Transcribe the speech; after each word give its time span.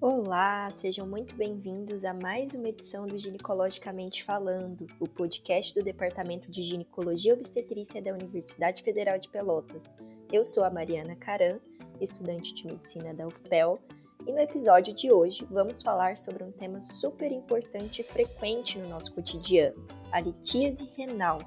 Olá, 0.00 0.70
sejam 0.70 1.04
muito 1.08 1.34
bem-vindos 1.34 2.04
a 2.04 2.14
mais 2.14 2.54
uma 2.54 2.68
edição 2.68 3.04
do 3.04 3.18
Ginecologicamente 3.18 4.22
Falando, 4.22 4.86
o 5.00 5.08
podcast 5.08 5.74
do 5.74 5.82
Departamento 5.82 6.48
de 6.48 6.62
Ginecologia 6.62 7.32
e 7.32 7.34
Obstetrícia 7.34 8.00
da 8.00 8.12
Universidade 8.12 8.84
Federal 8.84 9.18
de 9.18 9.28
Pelotas. 9.28 9.96
Eu 10.32 10.44
sou 10.44 10.62
a 10.62 10.70
Mariana 10.70 11.16
Caran, 11.16 11.58
estudante 12.00 12.54
de 12.54 12.64
medicina 12.64 13.12
da 13.12 13.26
UFPEL, 13.26 13.76
e 14.24 14.30
no 14.30 14.38
episódio 14.38 14.94
de 14.94 15.10
hoje 15.10 15.44
vamos 15.50 15.82
falar 15.82 16.16
sobre 16.16 16.44
um 16.44 16.52
tema 16.52 16.80
super 16.80 17.32
importante 17.32 18.00
e 18.00 18.04
frequente 18.04 18.78
no 18.78 18.88
nosso 18.88 19.12
cotidiano, 19.12 19.84
a 20.12 20.20
litíase 20.20 20.88
renal, 20.96 21.38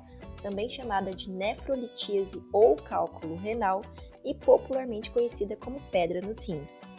também 0.43 0.67
chamada 0.67 1.11
de 1.11 1.31
nefrolitíase 1.31 2.43
ou 2.51 2.75
cálculo 2.75 3.37
renal 3.37 3.81
e 4.25 4.35
popularmente 4.35 5.09
conhecida 5.09 5.55
como 5.55 5.79
pedra 5.89 6.19
nos 6.19 6.45
rins 6.45 6.89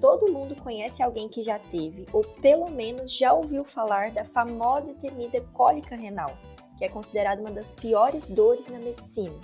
todo 0.00 0.32
mundo 0.32 0.56
conhece 0.56 1.02
alguém 1.02 1.28
que 1.28 1.42
já 1.42 1.58
teve, 1.58 2.04
ou 2.12 2.22
pelo 2.22 2.70
menos 2.70 3.12
já 3.12 3.32
ouviu 3.32 3.64
falar 3.64 4.10
da 4.10 4.24
famosa 4.24 4.92
e 4.92 4.94
temida 4.94 5.40
cólica 5.52 5.96
renal, 5.96 6.36
que 6.78 6.84
é 6.84 6.88
considerada 6.88 7.40
uma 7.40 7.50
das 7.50 7.72
piores 7.72 8.28
dores 8.28 8.68
na 8.68 8.78
medicina. 8.78 9.34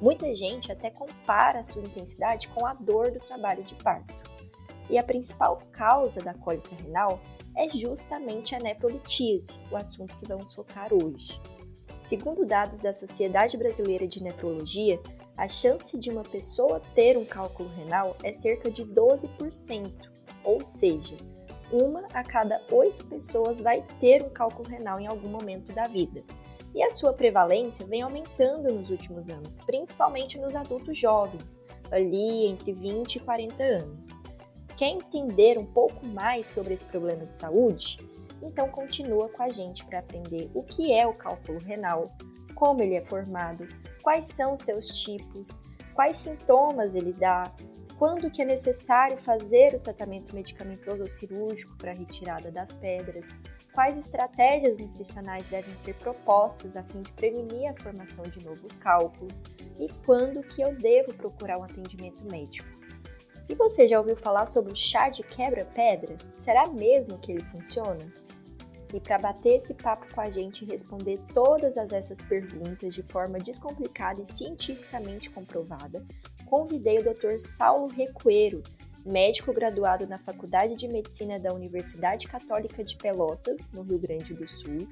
Muita 0.00 0.32
gente 0.34 0.70
até 0.70 0.90
compara 0.90 1.58
a 1.58 1.62
sua 1.62 1.82
intensidade 1.82 2.48
com 2.48 2.64
a 2.64 2.74
dor 2.74 3.10
do 3.10 3.18
trabalho 3.18 3.64
de 3.64 3.74
parto. 3.76 4.14
E 4.88 4.96
a 4.96 5.02
principal 5.02 5.60
causa 5.72 6.22
da 6.22 6.32
cólica 6.34 6.74
renal 6.82 7.20
é 7.56 7.68
justamente 7.68 8.54
a 8.54 8.60
nefrolitise, 8.60 9.58
o 9.70 9.76
assunto 9.76 10.16
que 10.16 10.26
vamos 10.26 10.54
focar 10.54 10.94
hoje. 10.94 11.40
Segundo 12.00 12.46
dados 12.46 12.78
da 12.78 12.92
Sociedade 12.92 13.56
Brasileira 13.56 14.06
de 14.06 14.22
Nefrologia, 14.22 15.00
a 15.36 15.46
chance 15.46 15.98
de 15.98 16.10
uma 16.10 16.22
pessoa 16.22 16.80
ter 16.94 17.16
um 17.16 17.24
cálculo 17.24 17.68
renal 17.70 18.16
é 18.22 18.32
cerca 18.32 18.70
de 18.70 18.84
12%, 18.84 19.90
ou 20.44 20.64
seja, 20.64 21.16
uma 21.70 22.06
a 22.14 22.24
cada 22.24 22.60
oito 22.72 23.06
pessoas 23.06 23.60
vai 23.60 23.84
ter 24.00 24.22
um 24.22 24.30
cálculo 24.30 24.68
renal 24.68 24.98
em 24.98 25.06
algum 25.06 25.28
momento 25.28 25.72
da 25.72 25.84
vida. 25.84 26.24
E 26.74 26.82
a 26.82 26.90
sua 26.90 27.12
prevalência 27.12 27.86
vem 27.86 28.02
aumentando 28.02 28.72
nos 28.72 28.90
últimos 28.90 29.28
anos, 29.28 29.56
principalmente 29.56 30.38
nos 30.38 30.54
adultos 30.54 30.96
jovens, 30.96 31.60
ali 31.90 32.46
entre 32.46 32.72
20 32.72 33.16
e 33.16 33.20
40 33.20 33.62
anos. 33.62 34.18
Quer 34.76 34.90
entender 34.90 35.58
um 35.58 35.66
pouco 35.66 36.06
mais 36.06 36.46
sobre 36.46 36.74
esse 36.74 36.86
problema 36.86 37.26
de 37.26 37.34
saúde? 37.34 37.98
Então 38.42 38.68
continua 38.68 39.28
com 39.28 39.42
a 39.42 39.48
gente 39.48 39.84
para 39.84 39.98
aprender 39.98 40.50
o 40.54 40.62
que 40.62 40.92
é 40.92 41.06
o 41.06 41.14
cálculo 41.14 41.58
renal, 41.58 42.12
como 42.54 42.82
ele 42.82 42.94
é 42.94 43.04
formado, 43.04 43.66
quais 44.02 44.26
são 44.28 44.56
seus 44.56 44.86
tipos, 44.88 45.62
quais 45.94 46.16
sintomas 46.16 46.94
ele 46.94 47.12
dá, 47.12 47.52
quando 47.98 48.30
que 48.30 48.40
é 48.40 48.44
necessário 48.44 49.18
fazer 49.18 49.74
o 49.74 49.80
tratamento 49.80 50.32
medicamentoso 50.32 51.02
ou 51.02 51.08
cirúrgico 51.08 51.76
para 51.76 51.90
a 51.90 51.94
retirada 51.94 52.48
das 52.48 52.72
pedras, 52.72 53.36
quais 53.72 53.98
estratégias 53.98 54.78
nutricionais 54.78 55.48
devem 55.48 55.74
ser 55.74 55.94
propostas 55.94 56.76
a 56.76 56.82
fim 56.84 57.02
de 57.02 57.12
prevenir 57.12 57.68
a 57.68 57.74
formação 57.74 58.24
de 58.24 58.44
novos 58.44 58.76
cálculos 58.76 59.44
e 59.80 59.88
quando 60.06 60.44
que 60.44 60.62
eu 60.62 60.76
devo 60.76 61.12
procurar 61.14 61.58
um 61.58 61.64
atendimento 61.64 62.24
médico. 62.30 62.68
E 63.48 63.54
você 63.54 63.88
já 63.88 63.98
ouviu 63.98 64.16
falar 64.16 64.46
sobre 64.46 64.72
o 64.72 64.76
chá 64.76 65.08
de 65.08 65.22
quebra-pedra? 65.22 66.16
Será 66.36 66.68
mesmo 66.68 67.18
que 67.18 67.32
ele 67.32 67.42
funciona? 67.44 68.12
E 68.92 69.00
para 69.00 69.18
bater 69.18 69.56
esse 69.56 69.74
papo 69.74 70.06
com 70.14 70.20
a 70.20 70.30
gente 70.30 70.64
e 70.64 70.68
responder 70.68 71.20
todas 71.34 71.76
essas 71.76 72.22
perguntas 72.22 72.94
de 72.94 73.02
forma 73.02 73.38
descomplicada 73.38 74.22
e 74.22 74.26
cientificamente 74.26 75.28
comprovada, 75.28 76.04
convidei 76.46 76.98
o 76.98 77.04
Dr. 77.04 77.38
Saulo 77.38 77.88
Recuero, 77.88 78.62
médico 79.04 79.52
graduado 79.52 80.06
na 80.06 80.18
Faculdade 80.18 80.74
de 80.74 80.88
Medicina 80.88 81.38
da 81.38 81.52
Universidade 81.52 82.26
Católica 82.26 82.82
de 82.82 82.96
Pelotas, 82.96 83.70
no 83.72 83.82
Rio 83.82 83.98
Grande 83.98 84.32
do 84.32 84.48
Sul, 84.48 84.88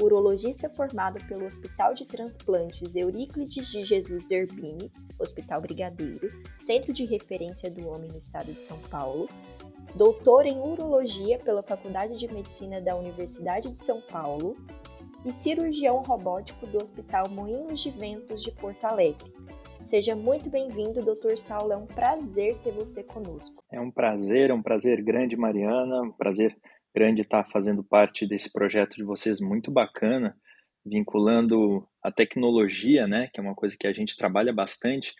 urologista 0.00 0.68
formado 0.68 1.24
pelo 1.26 1.44
Hospital 1.44 1.92
de 1.92 2.06
Transplantes 2.06 2.94
Euríclides 2.94 3.68
de 3.68 3.84
Jesus 3.84 4.28
Zerbini, 4.28 4.92
Hospital 5.18 5.60
Brigadeiro, 5.60 6.30
Centro 6.58 6.92
de 6.92 7.04
Referência 7.04 7.70
do 7.70 7.88
Homem 7.88 8.08
no 8.08 8.18
Estado 8.18 8.52
de 8.52 8.62
São 8.62 8.78
Paulo, 8.82 9.28
doutor 9.94 10.46
em 10.46 10.58
urologia 10.58 11.38
pela 11.38 11.62
Faculdade 11.62 12.16
de 12.16 12.32
Medicina 12.32 12.80
da 12.80 12.96
Universidade 12.96 13.70
de 13.70 13.78
São 13.78 14.00
Paulo 14.00 14.56
e 15.24 15.32
cirurgião 15.32 16.02
robótico 16.02 16.66
do 16.66 16.78
Hospital 16.78 17.28
Moinhos 17.28 17.80
de 17.80 17.90
Ventos 17.90 18.42
de 18.42 18.52
Porto 18.52 18.84
Alegre. 18.84 19.32
Seja 19.82 20.14
muito 20.14 20.50
bem-vindo, 20.50 21.02
Dr. 21.02 21.36
Saulo. 21.36 21.72
É 21.72 21.76
um 21.76 21.86
prazer 21.86 22.56
ter 22.58 22.72
você 22.72 23.02
conosco. 23.02 23.62
É 23.72 23.80
um 23.80 23.90
prazer, 23.90 24.50
é 24.50 24.54
um 24.54 24.62
prazer 24.62 25.02
grande, 25.02 25.36
Mariana. 25.36 26.02
Um 26.02 26.12
prazer 26.12 26.56
grande 26.94 27.20
estar 27.22 27.44
fazendo 27.50 27.82
parte 27.82 28.26
desse 28.26 28.52
projeto 28.52 28.96
de 28.96 29.04
vocês 29.04 29.40
muito 29.40 29.70
bacana, 29.70 30.36
vinculando 30.84 31.86
a 32.02 32.10
tecnologia, 32.10 33.06
né, 33.06 33.28
que 33.32 33.40
é 33.40 33.42
uma 33.42 33.54
coisa 33.54 33.76
que 33.78 33.86
a 33.86 33.92
gente 33.92 34.16
trabalha 34.16 34.52
bastante, 34.52 35.14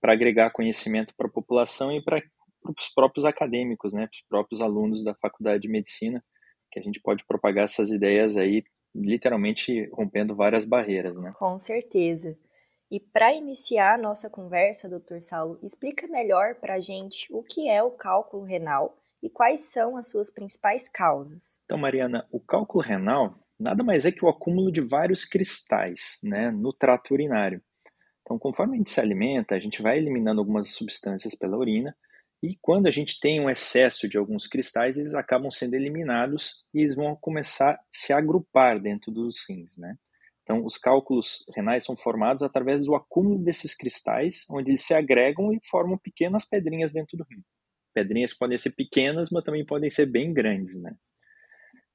para 0.00 0.12
agregar 0.12 0.50
conhecimento 0.50 1.14
para 1.16 1.26
a 1.26 1.32
população 1.32 1.92
e 1.92 2.02
para 2.02 2.22
para 2.62 2.72
os 2.78 2.88
próprios 2.88 3.24
acadêmicos, 3.24 3.92
né, 3.92 4.06
para 4.06 4.14
os 4.14 4.22
próprios 4.28 4.60
alunos 4.60 5.02
da 5.02 5.14
faculdade 5.14 5.62
de 5.62 5.68
medicina, 5.68 6.22
que 6.70 6.78
a 6.78 6.82
gente 6.82 7.00
pode 7.00 7.24
propagar 7.26 7.64
essas 7.64 7.90
ideias 7.90 8.36
aí, 8.36 8.62
literalmente 8.94 9.88
rompendo 9.92 10.34
várias 10.34 10.64
barreiras, 10.64 11.18
né? 11.18 11.32
Com 11.38 11.58
certeza. 11.58 12.38
E 12.90 13.00
para 13.00 13.32
iniciar 13.32 13.94
a 13.94 13.98
nossa 13.98 14.28
conversa, 14.28 14.88
doutor 14.88 15.20
Saulo, 15.22 15.58
explica 15.62 16.06
melhor 16.08 16.56
para 16.56 16.74
a 16.74 16.78
gente 16.78 17.26
o 17.32 17.42
que 17.42 17.68
é 17.68 17.82
o 17.82 17.90
cálculo 17.90 18.44
renal 18.44 18.98
e 19.22 19.30
quais 19.30 19.72
são 19.72 19.96
as 19.96 20.10
suas 20.10 20.30
principais 20.30 20.88
causas. 20.88 21.60
Então, 21.64 21.78
Mariana, 21.78 22.26
o 22.30 22.38
cálculo 22.38 22.84
renal 22.84 23.38
nada 23.58 23.82
mais 23.82 24.04
é 24.04 24.12
que 24.12 24.24
o 24.24 24.28
acúmulo 24.28 24.72
de 24.72 24.80
vários 24.80 25.24
cristais 25.24 26.18
né, 26.22 26.50
no 26.50 26.72
trato 26.72 27.14
urinário. 27.14 27.62
Então, 28.22 28.38
conforme 28.38 28.74
a 28.74 28.78
gente 28.78 28.90
se 28.90 29.00
alimenta, 29.00 29.54
a 29.54 29.58
gente 29.58 29.80
vai 29.80 29.98
eliminando 29.98 30.40
algumas 30.40 30.70
substâncias 30.70 31.34
pela 31.34 31.56
urina, 31.56 31.96
e 32.42 32.56
quando 32.60 32.88
a 32.88 32.90
gente 32.90 33.20
tem 33.20 33.40
um 33.40 33.48
excesso 33.48 34.08
de 34.08 34.18
alguns 34.18 34.48
cristais, 34.48 34.98
eles 34.98 35.14
acabam 35.14 35.48
sendo 35.48 35.74
eliminados 35.74 36.64
e 36.74 36.80
eles 36.80 36.94
vão 36.94 37.14
começar 37.14 37.74
a 37.74 37.80
se 37.88 38.12
agrupar 38.12 38.80
dentro 38.80 39.12
dos 39.12 39.44
rins, 39.48 39.78
né? 39.78 39.96
Então, 40.42 40.64
os 40.64 40.76
cálculos 40.76 41.44
renais 41.54 41.84
são 41.84 41.96
formados 41.96 42.42
através 42.42 42.84
do 42.84 42.96
acúmulo 42.96 43.38
desses 43.38 43.76
cristais, 43.76 44.44
onde 44.50 44.72
eles 44.72 44.82
se 44.82 44.92
agregam 44.92 45.52
e 45.52 45.60
formam 45.64 45.96
pequenas 45.96 46.44
pedrinhas 46.44 46.92
dentro 46.92 47.16
do 47.16 47.24
rim. 47.30 47.44
Pedrinhas 47.94 48.32
que 48.32 48.40
podem 48.40 48.58
ser 48.58 48.70
pequenas, 48.70 49.30
mas 49.30 49.44
também 49.44 49.64
podem 49.64 49.88
ser 49.88 50.06
bem 50.06 50.34
grandes, 50.34 50.82
né? 50.82 50.96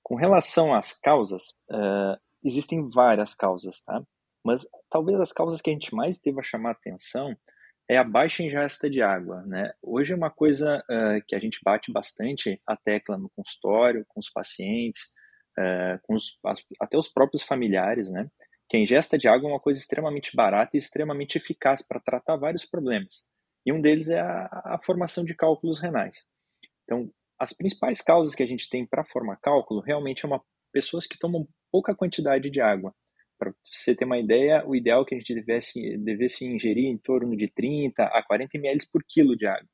Com 0.02 0.16
relação 0.16 0.74
às 0.74 0.94
causas, 0.94 1.50
uh, 1.70 2.18
existem 2.42 2.88
várias 2.90 3.36
causas, 3.36 3.82
tá? 3.82 4.02
Mas 4.46 4.66
talvez 4.90 5.20
as 5.20 5.34
causas 5.34 5.60
que 5.60 5.70
a 5.70 5.74
gente 5.74 5.94
mais 5.94 6.18
deva 6.18 6.42
chamar 6.42 6.72
atenção 6.72 7.36
é 7.90 7.98
a 7.98 8.04
baixa 8.04 8.44
ingesta 8.44 8.90
de 8.90 9.02
água. 9.02 9.42
Né? 9.44 9.72
Hoje 9.82 10.14
é 10.14 10.16
uma 10.16 10.30
coisa 10.30 10.84
uh, 10.90 11.24
que 11.28 11.36
a 11.36 11.40
gente 11.40 11.60
bate 11.64 11.92
bastante 11.92 12.62
a 12.66 12.76
tecla 12.76 13.18
no 13.18 13.30
consultório, 13.30 14.06
com 14.08 14.20
os 14.20 14.30
pacientes, 14.30 15.14
uh, 15.58 16.00
com 16.04 16.16
os, 16.16 16.38
até 16.80 16.98
os 16.98 17.08
próprios 17.08 17.44
familiares, 17.44 18.10
né? 18.10 18.30
que 18.70 18.76
a 18.76 18.80
ingesta 18.80 19.18
de 19.18 19.28
água 19.28 19.50
é 19.50 19.54
uma 19.54 19.60
coisa 19.60 19.80
extremamente 19.80 20.36
barata 20.36 20.76
e 20.76 20.78
extremamente 20.78 21.38
eficaz 21.38 21.82
para 21.82 22.02
tratar 22.02 22.36
vários 22.36 22.66
problemas. 22.66 23.26
E 23.66 23.72
um 23.72 23.82
deles 23.82 24.10
é 24.10 24.20
a, 24.20 24.48
a 24.66 24.80
formação 24.84 25.24
de 25.24 25.34
cálculos 25.34 25.80
renais. 25.80 26.28
Então, 26.84 27.10
as 27.40 27.54
principais 27.54 28.02
causas 28.02 28.36
que 28.36 28.44
a 28.44 28.48
gente 28.48 28.70
tem 28.70 28.86
para 28.86 29.06
formar 29.06 29.38
cálculo 29.38 29.80
realmente 29.80 30.26
é 30.26 30.28
uma 30.28 30.42
pessoas 30.72 31.08
que 31.08 31.18
tomam 31.18 31.48
pouca 31.72 31.96
quantidade 31.96 32.50
de 32.50 32.62
água. 32.62 32.94
Para 33.38 33.54
você 33.72 33.96
ter 33.96 34.06
uma 34.06 34.18
ideia, 34.18 34.64
o 34.66 34.76
ideal 34.76 35.04
é 35.04 35.06
que 35.06 35.16
a 35.16 35.18
gente 35.18 35.34
devesse, 35.34 35.98
devesse 35.98 36.46
ingerir 36.46 36.86
em 36.86 36.98
torno 36.98 37.36
de 37.36 37.48
30 37.48 38.04
a 38.04 38.24
40 38.24 38.58
ml 38.58 38.80
por 38.92 39.04
quilo 39.08 39.36
de 39.36 39.46
água. 39.46 39.68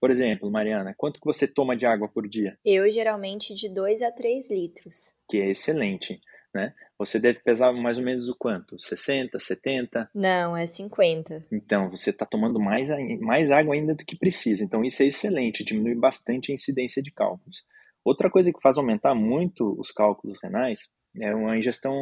Por 0.00 0.10
exemplo, 0.10 0.50
Mariana, 0.50 0.94
quanto 0.96 1.18
que 1.20 1.26
você 1.26 1.46
toma 1.46 1.76
de 1.76 1.84
água 1.84 2.08
por 2.08 2.28
dia? 2.28 2.56
Eu 2.64 2.90
geralmente 2.90 3.54
de 3.54 3.68
2 3.68 4.02
a 4.02 4.12
3 4.12 4.50
litros. 4.50 5.14
Que 5.28 5.38
é 5.38 5.50
excelente, 5.50 6.20
né? 6.54 6.72
Você 6.96 7.18
deve 7.18 7.40
pesar 7.40 7.72
mais 7.72 7.98
ou 7.98 8.04
menos 8.04 8.28
o 8.28 8.36
quanto? 8.36 8.78
60, 8.78 9.38
70? 9.38 10.10
Não, 10.14 10.56
é 10.56 10.66
50. 10.66 11.46
Então, 11.50 11.90
você 11.90 12.10
está 12.10 12.24
tomando 12.24 12.60
mais, 12.60 12.88
mais 13.20 13.50
água 13.50 13.74
ainda 13.74 13.94
do 13.94 14.04
que 14.04 14.16
precisa. 14.16 14.62
Então, 14.64 14.84
isso 14.84 15.02
é 15.02 15.06
excelente, 15.06 15.64
diminui 15.64 15.96
bastante 15.96 16.52
a 16.52 16.54
incidência 16.54 17.02
de 17.02 17.10
cálculos. 17.10 17.64
Outra 18.04 18.30
coisa 18.30 18.52
que 18.52 18.62
faz 18.62 18.78
aumentar 18.78 19.14
muito 19.14 19.78
os 19.78 19.90
cálculos 19.90 20.38
renais 20.42 20.88
é 21.16 21.34
uma 21.34 21.56
ingestão 21.56 21.94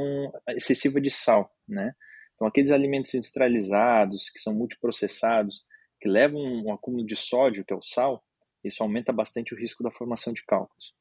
excessiva 0.49 1.00
de 1.00 1.11
sal, 1.11 1.50
né? 1.69 1.93
Então, 2.35 2.47
aqueles 2.47 2.70
alimentos 2.70 3.14
industrializados, 3.14 4.29
que 4.29 4.38
são 4.38 4.55
multiprocessados, 4.55 5.64
que 6.00 6.08
levam 6.08 6.41
um 6.41 6.73
acúmulo 6.73 7.05
de 7.05 7.17
sódio, 7.17 7.64
que 7.64 7.73
é 7.73 7.76
o 7.76 7.82
sal, 7.82 8.23
isso 8.62 8.82
aumenta 8.82 9.12
bastante 9.12 9.55
o 9.55 9.56
risco 9.56 9.82
da 9.82 9.91
formação 9.91 10.32
de 10.32 10.44
cálculos. 10.44 10.93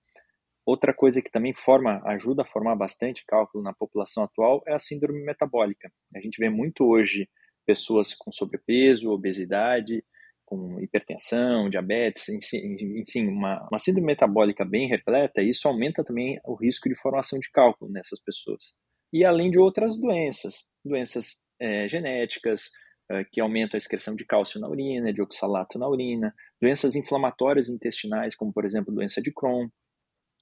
Outra 0.66 0.94
coisa 0.94 1.22
que 1.22 1.30
também 1.30 1.54
forma, 1.54 2.02
ajuda 2.06 2.42
a 2.42 2.46
formar 2.46 2.75
bastante 2.75 3.24
cálculo 3.28 3.63
na 3.63 3.74
população 3.74 4.24
atual 4.24 4.63
é 4.66 4.74
a 4.74 4.80
síndrome 4.80 5.24
metabólica. 5.24 5.92
A 6.16 6.19
gente 6.19 6.38
vê 6.40 6.50
muito 6.50 6.86
hoje 6.86 7.30
pessoas 7.66 8.13
com 8.13 8.31
sobrepeso, 8.31 9.12
obesidade, 9.12 10.04
com 10.45 10.80
hipertensão, 10.80 11.69
diabetes, 11.69 12.30
enfim, 12.30 13.27
uma, 13.27 13.68
uma 13.71 13.80
síndrome 13.80 14.07
metabólica 14.07 14.63
bem 14.63 14.88
repleta, 14.88 15.42
isso 15.42 15.68
aumenta 15.68 16.03
também 16.03 16.39
o 16.45 16.56
risco 16.56 16.88
de 16.88 16.95
formação 16.95 17.39
de 17.39 17.50
cálculo 17.51 17.92
nessas 17.92 18.21
pessoas. 18.21 18.75
E 19.12 19.25
além 19.25 19.50
de 19.50 19.57
outras 19.57 20.00
doenças, 20.00 20.65
doenças 20.83 21.42
é, 21.59 21.88
genéticas, 21.88 22.69
é, 23.09 23.24
que 23.24 23.39
aumentam 23.39 23.77
a 23.77 23.80
excreção 23.80 24.15
de 24.15 24.25
cálcio 24.25 24.59
na 24.59 24.68
urina, 24.68 25.13
de 25.13 25.21
oxalato 25.21 25.77
na 25.77 25.88
urina, 25.88 26.33
doenças 26.62 26.95
inflamatórias 26.95 27.69
intestinais, 27.69 28.36
como 28.36 28.53
por 28.53 28.65
exemplo 28.65 28.94
doença 28.94 29.21
de 29.21 29.31
Crohn, 29.31 29.68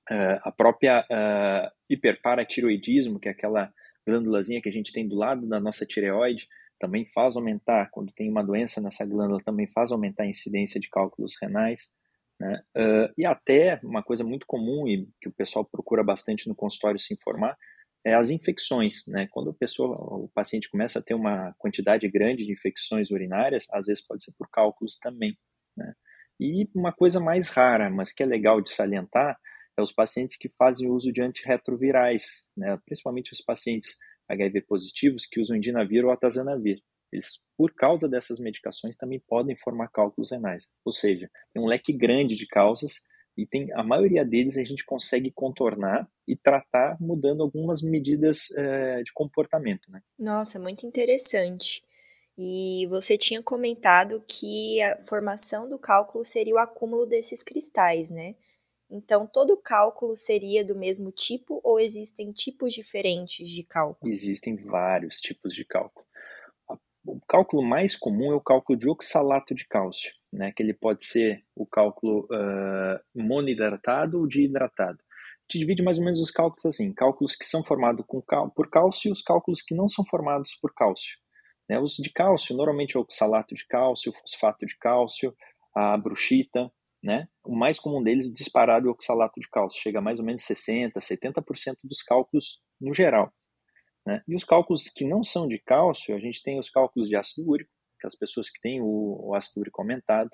é, 0.09 0.39
a 0.43 0.51
própria 0.51 1.05
é, 1.09 1.71
hiperparatiroidismo, 1.89 3.19
que 3.19 3.29
é 3.29 3.31
aquela 3.31 3.71
glândulazinha 4.05 4.61
que 4.61 4.69
a 4.69 4.71
gente 4.71 4.91
tem 4.91 5.07
do 5.07 5.15
lado 5.15 5.47
da 5.47 5.59
nossa 5.59 5.85
tireoide, 5.85 6.47
também 6.83 7.05
faz 7.05 7.37
aumentar, 7.37 7.89
quando 7.91 8.11
tem 8.11 8.29
uma 8.29 8.43
doença 8.43 8.81
nessa 8.81 9.05
glândula, 9.05 9.41
também 9.41 9.65
faz 9.67 9.89
aumentar 9.93 10.23
a 10.23 10.27
incidência 10.27 10.81
de 10.81 10.89
cálculos 10.89 11.33
renais. 11.41 11.89
Né? 12.37 12.61
Uh, 12.75 13.13
e 13.17 13.25
até 13.25 13.79
uma 13.81 14.03
coisa 14.03 14.21
muito 14.21 14.45
comum 14.45 14.85
e 14.85 15.07
que 15.21 15.29
o 15.29 15.31
pessoal 15.31 15.63
procura 15.63 16.03
bastante 16.03 16.45
no 16.45 16.53
consultório 16.53 16.99
se 16.99 17.13
informar 17.13 17.57
é 18.05 18.13
as 18.13 18.29
infecções. 18.29 19.07
Né? 19.07 19.29
Quando 19.31 19.51
a 19.51 19.53
pessoa, 19.53 19.95
o 19.95 20.29
paciente 20.35 20.69
começa 20.69 20.99
a 20.99 21.01
ter 21.01 21.13
uma 21.13 21.53
quantidade 21.57 22.05
grande 22.09 22.45
de 22.45 22.51
infecções 22.51 23.11
urinárias, 23.11 23.65
às 23.71 23.85
vezes 23.85 24.05
pode 24.05 24.21
ser 24.21 24.33
por 24.37 24.49
cálculos 24.51 24.97
também. 24.97 25.37
Né? 25.77 25.93
E 26.37 26.67
uma 26.75 26.91
coisa 26.91 27.17
mais 27.17 27.47
rara, 27.47 27.89
mas 27.89 28.11
que 28.11 28.23
é 28.23 28.25
legal 28.25 28.59
de 28.59 28.73
salientar, 28.73 29.39
é 29.77 29.81
os 29.81 29.93
pacientes 29.93 30.35
que 30.35 30.49
fazem 30.49 30.91
uso 30.91 31.13
de 31.13 31.21
antirretrovirais, 31.21 32.45
né? 32.57 32.77
principalmente 32.85 33.31
os 33.31 33.39
pacientes 33.39 33.95
HIV 34.29 34.61
positivos 34.61 35.25
que 35.25 35.39
usam 35.39 35.57
indinavir 35.57 36.05
ou 36.05 36.11
atazanavir. 36.11 36.81
Eles, 37.11 37.43
por 37.55 37.73
causa 37.73 38.09
dessas 38.09 38.39
medicações, 38.39 38.97
também 38.97 39.21
podem 39.27 39.55
formar 39.55 39.89
cálculos 39.89 40.31
renais. 40.31 40.67
Ou 40.83 40.91
seja, 40.91 41.29
tem 41.53 41.61
um 41.61 41.67
leque 41.67 41.93
grande 41.93 42.35
de 42.35 42.47
causas 42.47 43.03
e 43.37 43.45
tem 43.45 43.71
a 43.73 43.83
maioria 43.83 44.23
deles 44.25 44.57
a 44.57 44.63
gente 44.63 44.85
consegue 44.85 45.31
contornar 45.31 46.07
e 46.27 46.35
tratar 46.35 46.97
mudando 46.99 47.41
algumas 47.41 47.81
medidas 47.81 48.51
é, 48.57 49.03
de 49.03 49.11
comportamento. 49.13 49.91
Né? 49.91 50.01
Nossa, 50.17 50.59
muito 50.59 50.85
interessante. 50.85 51.83
E 52.37 52.87
você 52.87 53.17
tinha 53.17 53.43
comentado 53.43 54.23
que 54.27 54.81
a 54.81 54.97
formação 55.01 55.69
do 55.69 55.77
cálculo 55.77 56.25
seria 56.25 56.55
o 56.55 56.59
acúmulo 56.59 57.05
desses 57.05 57.43
cristais, 57.43 58.09
né? 58.09 58.35
Então, 58.95 59.25
todo 59.25 59.57
cálculo 59.57 60.15
seria 60.15 60.63
do 60.63 60.75
mesmo 60.75 61.11
tipo 61.11 61.59
ou 61.63 61.79
existem 61.79 62.31
tipos 62.31 62.75
diferentes 62.75 63.49
de 63.49 63.63
cálculo? 63.63 64.11
Existem 64.11 64.55
vários 64.55 65.19
tipos 65.19 65.51
de 65.51 65.65
cálculo. 65.65 66.05
O 67.03 67.19
cálculo 67.27 67.63
mais 67.63 67.95
comum 67.95 68.31
é 68.31 68.35
o 68.35 68.39
cálculo 68.39 68.77
de 68.77 68.87
oxalato 68.87 69.55
de 69.55 69.67
cálcio, 69.67 70.13
né, 70.31 70.53
que 70.55 70.61
ele 70.61 70.75
pode 70.75 71.05
ser 71.05 71.43
o 71.55 71.65
cálculo 71.65 72.25
uh, 72.25 72.99
monohidratado 73.15 74.21
ou. 74.21 74.99
A 74.99 75.41
gente 75.43 75.59
divide 75.59 75.81
mais 75.81 75.97
ou 75.97 76.05
menos 76.05 76.21
os 76.21 76.29
cálculos 76.29 76.65
assim, 76.65 76.93
cálculos 76.93 77.35
que 77.35 77.45
são 77.45 77.63
formados 77.63 78.05
com 78.07 78.21
por 78.55 78.69
cálcio 78.69 79.09
e 79.09 79.11
os 79.11 79.23
cálculos 79.23 79.63
que 79.63 79.73
não 79.73 79.89
são 79.89 80.05
formados 80.05 80.55
por 80.61 80.71
cálcio. 80.71 81.17
Né, 81.67 81.79
os 81.79 81.95
de 81.95 82.11
cálcio, 82.11 82.55
normalmente 82.55 82.95
é 82.95 82.99
o 82.99 83.03
oxalato 83.03 83.55
de 83.55 83.65
cálcio, 83.65 84.11
o 84.11 84.13
fosfato 84.13 84.67
de 84.67 84.77
cálcio, 84.77 85.35
a 85.75 85.97
bruxita, 85.97 86.71
né? 87.03 87.27
O 87.43 87.53
mais 87.53 87.77
comum 87.77 88.01
deles 88.01 88.33
disparado 88.33 88.87
é 88.87 88.89
o 88.89 88.93
oxalato 88.93 89.39
de 89.39 89.49
cálcio, 89.49 89.81
chega 89.81 89.99
a 89.99 90.01
mais 90.01 90.19
ou 90.19 90.25
menos 90.25 90.41
60%, 90.41 90.93
70% 90.93 91.75
dos 91.83 92.01
cálculos 92.01 92.61
no 92.79 92.93
geral. 92.93 93.31
Né? 94.05 94.23
E 94.25 94.35
os 94.35 94.45
cálculos 94.45 94.87
que 94.87 95.05
não 95.05 95.21
são 95.21 95.47
de 95.47 95.59
cálcio, 95.59 96.15
a 96.15 96.19
gente 96.19 96.41
tem 96.41 96.57
os 96.57 96.69
cálculos 96.69 97.09
de 97.09 97.17
ácido 97.17 97.49
úrico, 97.49 97.69
que 97.99 98.07
as 98.07 98.15
pessoas 98.15 98.49
que 98.49 98.59
têm 98.61 98.81
o, 98.81 99.27
o 99.27 99.35
ácido 99.35 99.59
úrico 99.59 99.81
aumentado, 99.81 100.29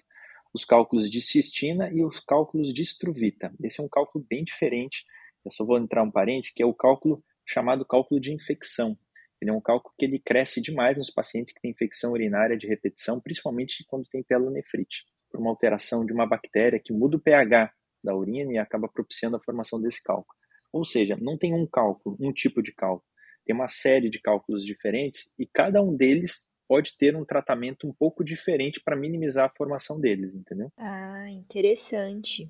os 0.54 0.64
cálculos 0.64 1.10
de 1.10 1.22
cistina 1.22 1.92
e 1.92 2.04
os 2.04 2.20
cálculos 2.20 2.72
de 2.72 2.84
estruvita. 2.84 3.52
Esse 3.64 3.82
é 3.82 3.84
um 3.84 3.90
cálculo 3.90 4.24
bem 4.30 4.44
diferente, 4.44 5.04
eu 5.44 5.52
só 5.52 5.66
vou 5.66 5.78
entrar 5.78 6.04
um 6.04 6.12
parênteses, 6.12 6.54
que 6.54 6.62
é 6.62 6.66
o 6.66 6.74
cálculo 6.74 7.24
chamado 7.48 7.86
cálculo 7.86 8.20
de 8.22 8.32
infecção. 8.32 8.98
Ele 9.42 9.50
é 9.50 9.54
um 9.54 9.62
cálculo 9.62 9.94
que 9.98 10.06
ele 10.06 10.20
cresce 10.20 10.62
demais 10.62 10.98
nos 10.98 11.10
pacientes 11.10 11.54
que 11.54 11.62
têm 11.62 11.72
infecção 11.72 12.12
urinária 12.12 12.58
de 12.58 12.68
repetição, 12.68 13.20
principalmente 13.20 13.84
quando 13.88 14.08
tem 14.10 14.22
pielonefrite 14.22 15.06
por 15.30 15.40
uma 15.40 15.50
alteração 15.50 16.06
de 16.06 16.14
uma 16.14 16.26
bactéria 16.26 16.80
que 16.80 16.94
muda 16.94 17.18
o 17.18 17.20
pH 17.20 17.72
da 18.04 18.16
urina 18.16 18.54
e 18.54 18.58
acaba 18.58 18.88
propiciando 18.88 19.38
a 19.38 19.42
formação 19.42 19.82
desse 19.82 20.02
cálculo. 20.04 20.38
Ou 20.72 20.86
seja, 20.86 21.18
não 21.20 21.38
tem 21.38 21.54
um 21.54 21.66
cálculo, 21.66 22.16
um 22.20 22.32
tipo 22.32 22.62
de 22.62 22.74
cálculo. 22.74 23.06
Tem 23.46 23.56
uma 23.56 23.68
série 23.68 24.10
de 24.10 24.20
cálculos 24.22 24.66
diferentes 24.66 25.34
e 25.38 25.46
cada 25.46 25.82
um 25.82 25.96
deles 25.96 26.52
pode 26.68 26.96
ter 26.98 27.16
um 27.16 27.26
tratamento 27.26 27.88
um 27.88 27.92
pouco 27.94 28.24
diferente 28.24 28.80
para 28.80 28.96
minimizar 28.96 29.48
a 29.48 29.54
formação 29.58 30.00
deles, 30.00 30.36
entendeu? 30.36 30.72
Ah, 30.78 31.28
interessante. 31.30 32.48